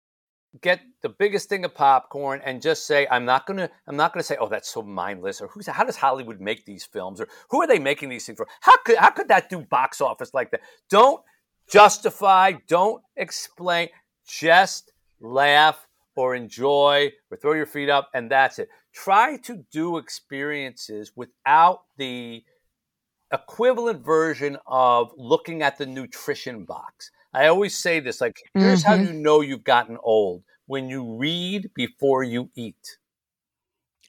get 0.61 0.81
the 1.01 1.07
biggest 1.07 1.47
thing 1.47 1.63
of 1.63 1.73
popcorn 1.73 2.41
and 2.43 2.61
just 2.61 2.85
say 2.85 3.07
i'm 3.09 3.23
not 3.23 3.45
gonna 3.45 3.69
i'm 3.87 3.95
not 3.95 4.11
gonna 4.13 4.23
say 4.23 4.35
oh 4.39 4.49
that's 4.49 4.69
so 4.69 4.81
mindless 4.81 5.39
or 5.39 5.47
who's 5.47 5.65
how 5.67 5.83
does 5.85 5.95
hollywood 5.95 6.41
make 6.41 6.65
these 6.65 6.83
films 6.83 7.21
or 7.21 7.27
who 7.49 7.61
are 7.61 7.67
they 7.67 7.79
making 7.79 8.09
these 8.09 8.25
things 8.25 8.35
for 8.37 8.47
how 8.59 8.75
could 8.83 8.97
how 8.97 9.09
could 9.09 9.29
that 9.29 9.49
do 9.49 9.59
box 9.59 10.01
office 10.01 10.33
like 10.33 10.51
that 10.51 10.59
don't 10.89 11.21
justify 11.71 12.53
don't 12.67 13.01
explain. 13.15 13.89
Just 14.27 14.91
laugh 15.19 15.87
or 16.15 16.35
enjoy 16.35 17.11
or 17.31 17.37
throw 17.37 17.53
your 17.53 17.65
feet 17.65 17.89
up 17.89 18.09
and 18.13 18.29
that's 18.29 18.59
it. 18.59 18.69
Try 18.93 19.37
to 19.37 19.63
do 19.71 19.97
experiences 19.97 21.13
without 21.15 21.83
the 21.97 22.43
equivalent 23.33 24.03
version 24.03 24.57
of 24.67 25.11
looking 25.17 25.61
at 25.61 25.77
the 25.77 25.85
nutrition 25.85 26.65
box. 26.65 27.11
I 27.33 27.47
always 27.47 27.77
say 27.77 27.99
this 28.01 28.19
like 28.19 28.37
here's 28.53 28.83
how 28.83 28.97
Mhm. 28.97 29.07
you 29.07 29.13
know 29.13 29.39
you've 29.41 29.63
gotten 29.63 29.97
old 30.03 30.43
when 30.65 30.89
you 30.89 31.15
read 31.15 31.71
before 31.73 32.23
you 32.23 32.49
eat. 32.55 32.97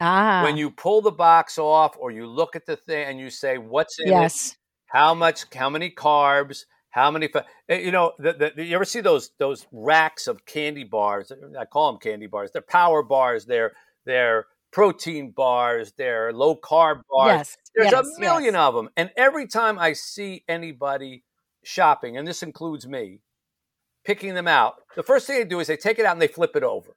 Ah, 0.01 0.43
when 0.43 0.57
you 0.57 0.71
pull 0.71 1.01
the 1.01 1.13
box 1.13 1.59
off 1.59 1.97
or 1.99 2.11
you 2.11 2.27
look 2.27 2.57
at 2.57 2.67
the 2.67 2.77
thing 2.77 3.07
and 3.07 3.21
you 3.21 3.31
say 3.31 3.59
what's 3.59 4.01
in 4.01 4.09
it? 4.09 4.11
Yes. 4.11 4.57
how 4.87 5.15
much 5.15 5.45
how 5.55 5.71
many 5.71 5.89
carbs 5.91 6.65
How 6.93 7.11
many? 7.11 7.29
Eh, 7.69 7.79
you 7.81 7.91
know, 7.91 8.13
the, 8.19 8.53
the, 8.55 8.65
you 8.65 8.75
ever 8.75 8.85
see 8.85 9.01
those 9.01 9.31
those 9.39 9.67
racks 9.73 10.27
of 10.29 10.45
candy 10.47 10.85
bars? 10.85 11.33
I 11.59 11.65
call 11.65 11.91
them 11.91 12.01
candy 12.01 12.27
bars. 12.27 12.51
They're 12.53 12.63
power 12.63 13.03
bars. 13.03 13.47
They're 13.47 13.73
they're 14.05 14.47
protein 14.73 15.31
bars. 15.33 15.93
They're 15.97 16.33
low 16.33 16.55
carb 16.57 17.01
bars. 17.11 17.39
Yes, 17.39 17.57
There's 17.75 17.93
yes, 17.93 18.07
a 18.17 18.21
million 18.21 18.55
yes. 18.55 18.61
of 18.61 18.75
them. 18.75 18.91
And 18.97 19.11
every 19.17 19.47
time 19.47 19.79
I 19.79 19.95
see 19.95 20.45
anybody 20.49 21.25
shopping, 21.65 22.17
and 22.19 22.29
this 22.29 22.43
includes 22.43 22.87
me, 22.87 23.21
picking 24.05 24.35
them 24.35 24.49
out, 24.49 24.75
the 24.95 25.03
first 25.03 25.27
thing 25.27 25.39
they 25.39 25.45
do 25.45 25.61
is 25.61 25.69
they 25.69 25.77
take 25.79 25.99
it 25.99 26.05
out 26.05 26.13
and 26.13 26.21
they 26.23 26.29
flip 26.29 26.57
it 26.57 26.63
over, 26.63 26.95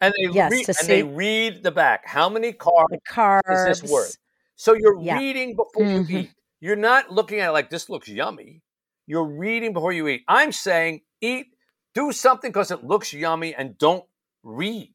and 0.00 0.14
they 0.16 0.28
Yes, 0.32 0.52
read, 0.52 0.68
and 0.68 0.88
they 0.88 1.02
read 1.02 1.64
the 1.64 1.72
back. 1.72 2.06
How 2.06 2.28
many 2.28 2.52
carbs 2.52 2.90
The 2.90 3.00
carbs. 3.10 3.70
is 3.72 3.80
this 3.82 3.90
worth? 3.90 4.16
So 4.54 4.74
you're 4.74 5.00
Yeah. 5.00 5.18
reading 5.18 5.56
before 5.56 5.82
Mhm. 5.84 6.08
you 6.10 6.18
eat. 6.20 6.30
You're 6.60 6.76
not 6.76 7.10
looking 7.10 7.40
at 7.40 7.48
it 7.48 7.52
like 7.52 7.70
this 7.70 7.88
looks 7.90 8.08
yummy. 8.08 8.62
You're 9.06 9.24
reading 9.38 9.72
before 9.72 9.92
you 9.92 10.08
eat. 10.08 10.22
I'm 10.28 10.52
saying 10.52 11.02
eat, 11.20 11.46
do 11.94 12.12
something 12.12 12.50
because 12.50 12.70
it 12.70 12.84
looks 12.84 13.12
yummy, 13.12 13.54
and 13.54 13.78
don't 13.78 14.04
read. 14.42 14.94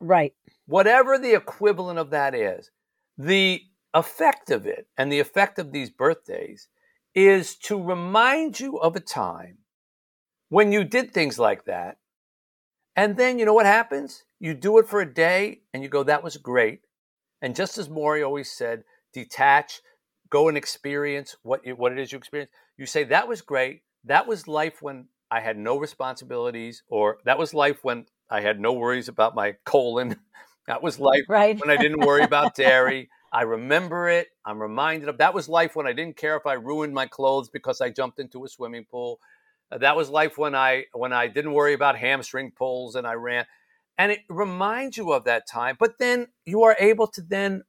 Right. 0.00 0.34
Whatever 0.66 1.18
the 1.18 1.34
equivalent 1.34 1.98
of 1.98 2.10
that 2.10 2.34
is, 2.34 2.70
the 3.16 3.62
effect 3.94 4.50
of 4.50 4.66
it 4.66 4.86
and 4.98 5.10
the 5.10 5.20
effect 5.20 5.58
of 5.58 5.72
these 5.72 5.90
birthdays 5.90 6.68
is 7.14 7.56
to 7.56 7.82
remind 7.82 8.60
you 8.60 8.76
of 8.78 8.94
a 8.94 9.00
time 9.00 9.58
when 10.50 10.70
you 10.70 10.84
did 10.84 11.12
things 11.12 11.38
like 11.38 11.64
that. 11.64 11.96
And 12.94 13.16
then 13.16 13.38
you 13.38 13.44
know 13.44 13.54
what 13.54 13.66
happens? 13.66 14.24
You 14.38 14.54
do 14.54 14.78
it 14.78 14.86
for 14.86 15.00
a 15.00 15.12
day 15.12 15.60
and 15.72 15.82
you 15.82 15.88
go, 15.88 16.02
that 16.02 16.22
was 16.22 16.36
great. 16.36 16.80
And 17.40 17.56
just 17.56 17.78
as 17.78 17.88
Morrie 17.88 18.24
always 18.24 18.50
said, 18.50 18.84
detach, 19.12 19.80
go 20.30 20.48
and 20.48 20.56
experience 20.56 21.36
what, 21.42 21.64
you, 21.64 21.74
what 21.74 21.92
it 21.92 21.98
is 21.98 22.12
you 22.12 22.18
experience. 22.18 22.50
You 22.76 22.86
say, 22.86 23.04
that 23.04 23.28
was 23.28 23.42
great. 23.42 23.82
That 24.04 24.26
was 24.26 24.46
life 24.48 24.82
when 24.82 25.08
I 25.30 25.40
had 25.40 25.56
no 25.56 25.78
responsibilities, 25.78 26.82
or 26.88 27.18
that 27.24 27.38
was 27.38 27.54
life 27.54 27.82
when 27.82 28.06
I 28.30 28.40
had 28.40 28.60
no 28.60 28.72
worries 28.72 29.08
about 29.08 29.34
my 29.34 29.56
colon. 29.64 30.16
That 30.68 30.82
was 30.82 30.98
life 30.98 31.22
Right. 31.28 31.58
when 31.58 31.70
I 31.70 31.76
didn't 31.76 32.00
worry 32.02 32.24
about 32.24 32.54
dairy. 32.56 33.08
I 33.32 33.42
remember 33.42 34.08
it. 34.08 34.26
I'm 34.44 34.60
reminded 34.60 35.08
of 35.08 35.18
that 35.18 35.32
was 35.32 35.48
life 35.48 35.76
when 35.76 35.86
I 35.86 35.92
didn't 35.92 36.16
care 36.16 36.36
if 36.36 36.44
I 36.44 36.54
ruined 36.54 36.92
my 36.92 37.06
clothes 37.06 37.48
because 37.48 37.80
I 37.80 37.88
jumped 37.90 38.18
into 38.18 38.44
a 38.44 38.48
swimming 38.48 38.84
pool. 38.84 39.20
Uh, 39.70 39.78
that 39.78 39.94
was 39.96 40.10
life 40.10 40.36
when 40.36 40.56
I 40.56 40.86
when 40.92 41.12
I 41.12 41.28
didn't 41.28 41.52
worry 41.52 41.72
about 41.72 41.96
hamstring 41.96 42.50
pulls 42.50 42.96
and 42.96 43.06
I 43.06 43.12
ran. 43.12 43.46
And 43.96 44.10
it 44.10 44.22
reminds 44.28 44.96
you 44.96 45.12
of 45.12 45.22
that 45.22 45.46
time, 45.48 45.76
but 45.78 45.98
then 46.00 46.26
you 46.44 46.64
are 46.64 46.76
able 46.80 47.06
to 47.08 47.22
then 47.22 47.62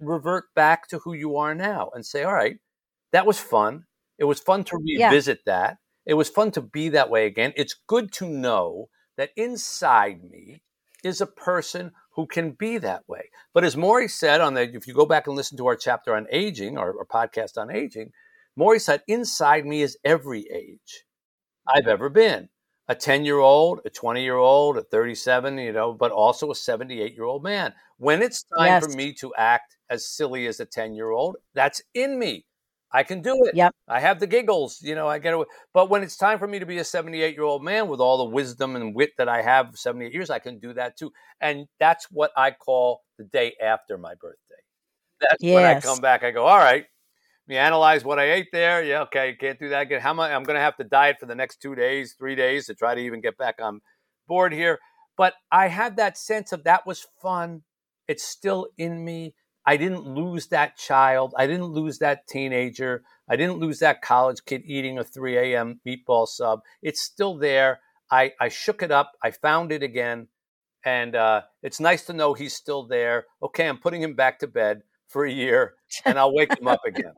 revert 0.00 0.54
back 0.54 0.88
to 0.88 0.98
who 1.00 1.12
you 1.14 1.36
are 1.36 1.54
now 1.54 1.90
and 1.94 2.04
say, 2.04 2.24
"All 2.24 2.34
right, 2.34 2.58
that 3.12 3.26
was 3.26 3.38
fun. 3.40 3.86
It 4.22 4.26
was 4.26 4.38
fun 4.38 4.62
to 4.66 4.78
Yeah. 4.84 5.08
revisit 5.08 5.44
that. 5.46 5.78
It 6.06 6.14
was 6.14 6.28
fun 6.28 6.52
to 6.52 6.60
be 6.60 6.88
that 6.90 7.10
way 7.10 7.26
again. 7.26 7.52
It's 7.56 7.74
good 7.88 8.12
to 8.12 8.28
know 8.28 8.88
that 9.16 9.30
inside 9.36 10.22
me 10.22 10.62
is 11.02 11.20
a 11.20 11.26
person 11.26 11.90
who 12.12 12.28
can 12.28 12.52
be 12.52 12.78
that 12.78 13.02
way. 13.08 13.30
But 13.52 13.64
as 13.64 13.74
Morrie 13.74 14.08
said 14.08 14.40
on 14.40 14.54
the, 14.54 14.62
if 14.62 14.86
you 14.86 14.94
go 14.94 15.06
back 15.06 15.26
and 15.26 15.34
listen 15.34 15.58
to 15.58 15.66
our 15.66 15.74
chapter 15.74 16.14
on 16.14 16.28
aging 16.30 16.78
or, 16.78 16.92
or 16.92 17.04
podcast 17.04 17.58
on 17.58 17.68
aging, 17.68 18.12
Morrie 18.56 18.80
said, 18.80 19.02
inside 19.08 19.66
me 19.66 19.82
is 19.82 19.98
every 20.04 20.48
age 20.48 21.04
I've 21.66 21.88
ever 21.88 22.08
been. 22.08 22.48
A 22.86 22.94
10 22.94 23.24
year 23.24 23.38
old, 23.40 23.80
a 23.84 23.90
20 23.90 24.22
year 24.22 24.36
old, 24.36 24.76
a 24.76 24.84
37, 24.84 25.58
you 25.58 25.72
know, 25.72 25.92
but 25.94 26.12
also 26.12 26.52
a 26.52 26.54
78 26.54 27.12
year 27.14 27.24
old 27.24 27.42
man. 27.42 27.74
When 27.98 28.22
it's 28.22 28.44
time 28.56 28.66
Yes. 28.66 28.84
for 28.84 28.88
me 28.90 29.14
to 29.14 29.34
act 29.34 29.76
as 29.90 30.08
silly 30.08 30.46
as 30.46 30.60
a 30.60 30.64
10 30.64 30.94
year 30.94 31.10
old, 31.10 31.38
that's 31.54 31.82
in 31.92 32.20
me. 32.20 32.46
I 32.92 33.02
can 33.02 33.22
do 33.22 33.34
it. 33.44 33.54
Yep. 33.54 33.74
I 33.88 34.00
have 34.00 34.20
the 34.20 34.26
giggles, 34.26 34.80
you 34.82 34.94
know, 34.94 35.08
I 35.08 35.18
get 35.18 35.34
it. 35.34 35.46
But 35.72 35.88
when 35.88 36.02
it's 36.02 36.16
time 36.16 36.38
for 36.38 36.46
me 36.46 36.58
to 36.58 36.66
be 36.66 36.78
a 36.78 36.84
78 36.84 37.34
year 37.34 37.44
old 37.44 37.64
man 37.64 37.88
with 37.88 38.00
all 38.00 38.18
the 38.18 38.30
wisdom 38.30 38.76
and 38.76 38.94
wit 38.94 39.12
that 39.18 39.28
I 39.28 39.40
have 39.42 39.70
78 39.74 40.12
years, 40.12 40.30
I 40.30 40.38
can 40.38 40.58
do 40.58 40.74
that 40.74 40.98
too. 40.98 41.12
And 41.40 41.66
that's 41.80 42.06
what 42.10 42.32
I 42.36 42.50
call 42.50 43.02
the 43.18 43.24
day 43.24 43.54
after 43.62 43.96
my 43.96 44.14
birthday. 44.14 44.38
That's 45.20 45.42
when 45.42 45.64
I 45.64 45.80
come 45.80 46.00
back, 46.00 46.22
I 46.22 46.32
go, 46.32 46.44
all 46.44 46.58
right, 46.58 46.84
me 47.46 47.56
analyze 47.56 48.04
what 48.04 48.18
I 48.18 48.32
ate 48.32 48.48
there. 48.52 48.82
Yeah, 48.82 49.02
okay, 49.02 49.36
can't 49.38 49.58
do 49.58 49.68
that 49.70 49.82
again. 49.82 50.00
How 50.00 50.10
am 50.10 50.20
I, 50.20 50.34
I'm 50.34 50.42
going 50.42 50.56
to 50.56 50.60
have 50.60 50.76
to 50.76 50.84
diet 50.84 51.16
for 51.18 51.26
the 51.26 51.34
next 51.34 51.62
two 51.62 51.74
days, 51.74 52.14
three 52.18 52.34
days 52.34 52.66
to 52.66 52.74
try 52.74 52.94
to 52.94 53.00
even 53.00 53.20
get 53.20 53.38
back 53.38 53.56
on 53.60 53.80
board 54.28 54.52
here. 54.52 54.78
But 55.16 55.34
I 55.50 55.68
had 55.68 55.96
that 55.96 56.18
sense 56.18 56.52
of 56.52 56.64
that 56.64 56.86
was 56.86 57.06
fun. 57.20 57.62
It's 58.08 58.24
still 58.24 58.68
in 58.78 59.04
me. 59.04 59.34
I 59.66 59.76
didn't 59.76 60.06
lose 60.06 60.48
that 60.48 60.76
child. 60.76 61.34
I 61.38 61.46
didn't 61.46 61.66
lose 61.66 61.98
that 61.98 62.26
teenager. 62.26 63.04
I 63.28 63.36
didn't 63.36 63.58
lose 63.58 63.78
that 63.78 64.02
college 64.02 64.44
kid 64.44 64.62
eating 64.64 64.98
a 64.98 65.04
3 65.04 65.36
a.m. 65.38 65.80
meatball 65.86 66.26
sub. 66.26 66.60
It's 66.82 67.00
still 67.00 67.36
there. 67.38 67.80
I, 68.10 68.32
I 68.40 68.48
shook 68.48 68.82
it 68.82 68.90
up. 68.90 69.12
I 69.22 69.30
found 69.30 69.72
it 69.72 69.82
again. 69.82 70.28
And 70.84 71.14
uh, 71.14 71.42
it's 71.62 71.78
nice 71.78 72.04
to 72.06 72.12
know 72.12 72.34
he's 72.34 72.54
still 72.54 72.86
there. 72.86 73.26
Okay, 73.42 73.68
I'm 73.68 73.78
putting 73.78 74.02
him 74.02 74.14
back 74.14 74.40
to 74.40 74.48
bed 74.48 74.82
for 75.06 75.24
a 75.24 75.30
year 75.30 75.74
and 76.04 76.18
I'll 76.18 76.34
wake 76.34 76.58
him 76.58 76.66
up 76.66 76.80
again. 76.84 77.12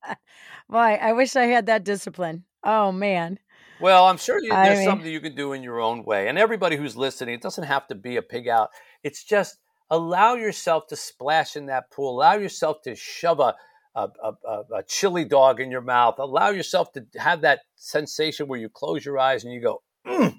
Boy, 0.68 0.78
I 0.78 1.12
wish 1.12 1.36
I 1.36 1.44
had 1.44 1.66
that 1.66 1.84
discipline. 1.84 2.44
Oh 2.64 2.90
man. 2.92 3.38
Well, 3.80 4.06
I'm 4.06 4.16
sure 4.16 4.40
you, 4.42 4.52
I 4.52 4.68
there's 4.68 4.78
mean- 4.78 4.88
something 4.88 5.10
you 5.10 5.20
can 5.20 5.34
do 5.34 5.52
in 5.52 5.62
your 5.62 5.80
own 5.80 6.04
way. 6.04 6.28
And 6.28 6.38
everybody 6.38 6.76
who's 6.76 6.96
listening, 6.96 7.34
it 7.34 7.42
doesn't 7.42 7.64
have 7.64 7.86
to 7.88 7.94
be 7.94 8.16
a 8.16 8.22
pig 8.22 8.48
out. 8.48 8.70
It's 9.02 9.24
just 9.24 9.58
allow 9.92 10.34
yourself 10.34 10.86
to 10.88 10.96
splash 10.96 11.54
in 11.54 11.66
that 11.66 11.90
pool. 11.90 12.16
Allow 12.16 12.34
yourself 12.34 12.82
to 12.82 12.94
shove 12.96 13.38
a, 13.38 13.54
a, 13.94 14.08
a, 14.24 14.32
a- 14.74 14.82
chili 14.88 15.24
dog 15.24 15.60
in 15.60 15.70
your 15.70 15.82
mouth. 15.82 16.18
Allow 16.18 16.50
yourself 16.50 16.92
to 16.92 17.04
have 17.18 17.42
that 17.42 17.60
sensation 17.76 18.48
where 18.48 18.58
you 18.58 18.68
close 18.68 19.04
your 19.04 19.18
eyes 19.18 19.44
and 19.44 19.52
you 19.52 19.60
go, 19.60 19.82
mm. 20.06 20.34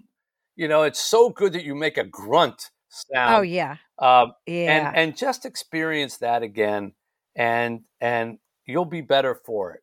you 0.56 0.68
know, 0.68 0.84
it's 0.84 1.00
so 1.00 1.30
good 1.30 1.54
that 1.54 1.64
you 1.64 1.76
make 1.76 1.98
a 1.98 2.04
grunt 2.04 2.72
sound. 2.90 3.36
Oh 3.36 3.42
yeah. 3.42 3.78
Um, 4.00 4.34
Yeah. 4.46 4.90
and 4.90 4.98
and 4.98 5.18
just 5.18 5.46
experience 5.46 6.18
that 6.18 6.44
again 6.44 6.94
and 7.36 7.82
and 8.02 8.40
you'll 8.66 8.86
be 8.86 9.02
better 9.02 9.36
for 9.46 9.74
it 9.74 9.82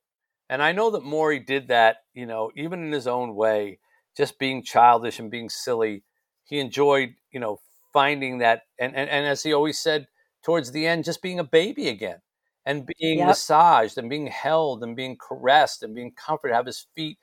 and 0.48 0.62
i 0.62 0.72
know 0.72 0.90
that 0.90 1.02
morrie 1.02 1.44
did 1.44 1.68
that 1.68 1.98
you 2.14 2.26
know 2.26 2.50
even 2.56 2.84
in 2.84 2.92
his 2.92 3.06
own 3.06 3.34
way 3.34 3.78
just 4.16 4.38
being 4.38 4.62
childish 4.62 5.18
and 5.18 5.30
being 5.30 5.48
silly 5.48 6.04
he 6.44 6.58
enjoyed 6.58 7.10
you 7.32 7.40
know 7.40 7.60
finding 7.92 8.38
that 8.38 8.62
and 8.78 8.94
and, 8.96 9.08
and 9.10 9.26
as 9.26 9.42
he 9.42 9.52
always 9.52 9.78
said 9.78 10.06
towards 10.42 10.72
the 10.72 10.86
end 10.86 11.04
just 11.04 11.22
being 11.22 11.38
a 11.38 11.44
baby 11.44 11.88
again 11.88 12.18
and 12.66 12.88
being 12.98 13.18
Yep. 13.18 13.28
massaged 13.28 13.98
and 13.98 14.08
being 14.10 14.26
held 14.26 14.82
and 14.82 14.96
being 14.96 15.16
caressed 15.18 15.82
and 15.82 15.94
being 15.94 16.12
comforted 16.12 16.54
have 16.54 16.66
his 16.66 16.86
feet 16.94 17.18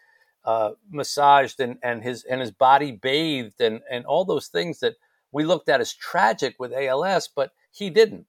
uh, 0.46 0.72
massaged 0.90 1.60
and, 1.60 1.78
and 1.84 2.04
his 2.04 2.24
and 2.24 2.40
his 2.42 2.52
body 2.52 2.92
bathed 2.92 3.60
and 3.62 3.82
and 3.90 4.06
all 4.06 4.24
those 4.26 4.48
things 4.48 4.80
that 4.80 4.96
we 5.32 5.44
looked 5.44 5.68
at 5.70 5.82
as 5.82 5.94
tragic 5.94 6.56
with 6.58 6.72
ALS, 6.74 7.28
but 7.36 7.52
he 7.72 7.90
didn't. 7.90 8.26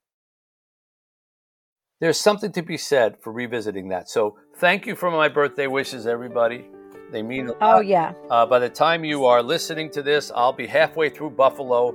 There's 2.01 2.21
something 2.21 2.53
to 2.53 2.63
be 2.63 2.77
said 2.77 3.21
for 3.21 3.33
revisiting 3.33 3.89
that. 3.89 4.09
So 4.09 4.37
thank 4.57 4.87
you 4.87 4.95
for 4.95 5.11
my 5.11 5.29
birthday 5.29 5.67
wishes, 5.67 6.07
everybody. 6.07 6.65
They 7.11 7.23
mean 7.23 7.49
a 7.49 7.53
lot. 7.53 7.59
oh 7.61 7.81
yeah. 7.81 8.13
Uh, 8.31 8.47
by 8.47 8.59
the 8.59 8.69
time 8.69 9.05
you 9.05 9.25
are 9.25 9.43
listening 9.43 9.91
to 9.93 10.03
this, 10.03 10.31
I'll 10.35 10.53
be 10.53 10.67
halfway 10.67 11.09
through 11.09 11.31
Buffalo, 11.31 11.95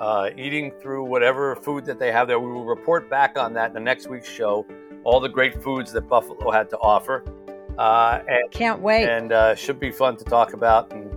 uh, 0.00 0.30
eating 0.36 0.70
through 0.80 1.04
whatever 1.04 1.54
food 1.56 1.84
that 1.86 1.98
they 1.98 2.10
have 2.12 2.26
there. 2.28 2.38
We 2.40 2.50
will 2.50 2.64
report 2.64 3.08
back 3.08 3.38
on 3.38 3.52
that 3.54 3.68
in 3.68 3.74
the 3.74 3.80
next 3.80 4.08
week's 4.08 4.28
show, 4.28 4.66
all 5.04 5.20
the 5.20 5.28
great 5.28 5.62
foods 5.62 5.92
that 5.92 6.02
Buffalo 6.08 6.50
had 6.50 6.68
to 6.70 6.78
offer. 6.78 7.24
Uh, 7.78 8.20
and 8.28 8.50
Can't 8.50 8.80
wait. 8.80 9.08
and 9.08 9.32
uh, 9.32 9.54
should 9.54 9.80
be 9.80 9.90
fun 9.90 10.16
to 10.16 10.24
talk 10.24 10.52
about. 10.52 10.92
And 10.92 11.10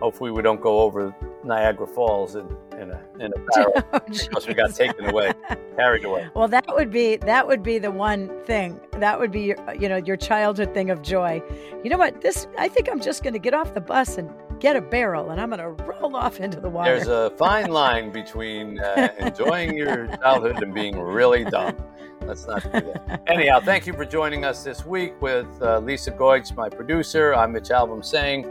hopefully, 0.00 0.30
we 0.30 0.42
don't 0.42 0.60
go 0.60 0.80
over 0.80 1.14
Niagara 1.44 1.86
Falls 1.86 2.36
in, 2.36 2.46
in 2.78 2.90
a 2.90 3.00
in 3.18 3.32
a 3.34 3.38
barrel 3.54 3.72
Oh, 3.94 4.00
because 4.06 4.46
we 4.46 4.52
got 4.54 4.74
taken 4.74 5.06
away, 5.06 5.32
carried 5.76 6.04
away. 6.04 6.28
Well, 6.34 6.48
that 6.48 6.66
would 6.68 6.90
be 6.90 7.16
that 7.16 7.46
would 7.46 7.62
be 7.62 7.78
the 7.78 7.90
one 7.90 8.30
thing. 8.44 8.78
That 8.98 9.18
would 9.18 9.32
be 9.32 9.40
your, 9.40 9.56
you 9.74 9.88
know 9.88 9.96
your 9.96 10.16
childhood 10.18 10.74
thing 10.74 10.90
of 10.90 11.00
joy. 11.00 11.42
You 11.82 11.88
know 11.88 11.98
what? 11.98 12.20
This 12.20 12.46
I 12.58 12.68
think 12.68 12.90
I'm 12.90 13.00
just 13.00 13.22
going 13.22 13.32
to 13.32 13.38
get 13.38 13.54
off 13.54 13.72
the 13.72 13.80
bus 13.80 14.18
and 14.18 14.30
get 14.62 14.76
a 14.76 14.80
barrel, 14.80 15.30
and 15.30 15.40
I'm 15.40 15.50
going 15.50 15.58
to 15.58 15.70
roll 15.82 16.14
off 16.14 16.38
into 16.38 16.60
the 16.60 16.70
water. 16.70 16.94
There's 16.94 17.08
a 17.08 17.30
fine 17.36 17.72
line 17.72 18.12
between 18.12 18.78
uh, 18.78 19.08
enjoying 19.18 19.76
your 19.76 20.06
childhood 20.22 20.62
and 20.62 20.72
being 20.72 20.98
really 20.98 21.44
dumb. 21.44 21.76
Let's 22.20 22.46
not 22.46 22.62
do 22.62 22.70
that. 22.70 23.24
Anyhow, 23.26 23.58
thank 23.58 23.88
you 23.88 23.92
for 23.92 24.04
joining 24.04 24.44
us 24.44 24.62
this 24.62 24.86
week 24.86 25.20
with 25.20 25.48
uh, 25.60 25.80
Lisa 25.80 26.12
Goich, 26.12 26.54
my 26.56 26.68
producer. 26.68 27.34
I'm 27.34 27.52
Mitch 27.52 27.70
Albom 27.70 28.04
saying, 28.04 28.48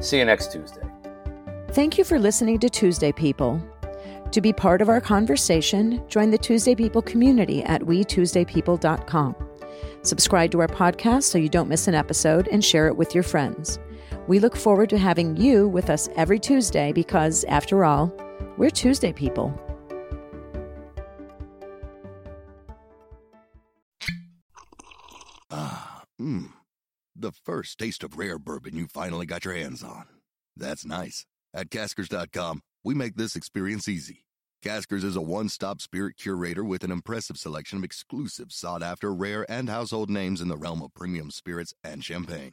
see 0.00 0.18
you 0.18 0.24
next 0.24 0.52
Tuesday. 0.52 0.80
Thank 1.68 1.98
you 1.98 2.04
for 2.04 2.18
listening 2.18 2.58
to 2.60 2.70
Tuesday 2.70 3.12
People. 3.12 3.62
To 4.30 4.40
be 4.40 4.54
part 4.54 4.80
of 4.80 4.88
our 4.88 5.02
conversation, 5.02 6.02
join 6.08 6.30
the 6.30 6.38
Tuesday 6.38 6.74
People 6.74 7.02
community 7.02 7.62
at 7.64 7.82
wetuesdaypeople.com. 7.82 9.36
Subscribe 10.00 10.50
to 10.52 10.60
our 10.60 10.68
podcast 10.68 11.24
so 11.24 11.36
you 11.36 11.50
don't 11.50 11.68
miss 11.68 11.88
an 11.88 11.94
episode 11.94 12.48
and 12.48 12.64
share 12.64 12.88
it 12.88 12.96
with 12.96 13.14
your 13.14 13.22
friends. 13.22 13.78
We 14.28 14.38
look 14.38 14.56
forward 14.56 14.88
to 14.90 14.98
having 14.98 15.36
you 15.36 15.68
with 15.68 15.90
us 15.90 16.08
every 16.16 16.38
Tuesday 16.38 16.92
because, 16.92 17.44
after 17.44 17.84
all, 17.84 18.12
we're 18.56 18.70
Tuesday 18.70 19.12
People. 19.12 19.52
Ah, 25.50 26.04
mmm. 26.20 26.52
The 27.14 27.32
first 27.32 27.78
taste 27.78 28.02
of 28.02 28.16
rare 28.16 28.38
bourbon 28.38 28.76
you 28.76 28.86
finally 28.86 29.26
got 29.26 29.44
your 29.44 29.54
hands 29.54 29.82
on. 29.82 30.06
That's 30.56 30.84
nice. 30.84 31.26
At 31.54 31.70
Caskers.com, 31.70 32.62
we 32.82 32.94
make 32.94 33.16
this 33.16 33.36
experience 33.36 33.88
easy. 33.88 34.24
Caskers 34.64 35.04
is 35.04 35.16
a 35.16 35.20
one 35.20 35.48
stop 35.48 35.80
spirit 35.80 36.16
curator 36.16 36.64
with 36.64 36.84
an 36.84 36.90
impressive 36.90 37.36
selection 37.36 37.78
of 37.78 37.84
exclusive, 37.84 38.52
sought 38.52 38.82
after, 38.82 39.12
rare, 39.12 39.44
and 39.50 39.68
household 39.68 40.08
names 40.08 40.40
in 40.40 40.48
the 40.48 40.56
realm 40.56 40.80
of 40.82 40.94
premium 40.94 41.30
spirits 41.30 41.74
and 41.82 42.04
champagne. 42.04 42.52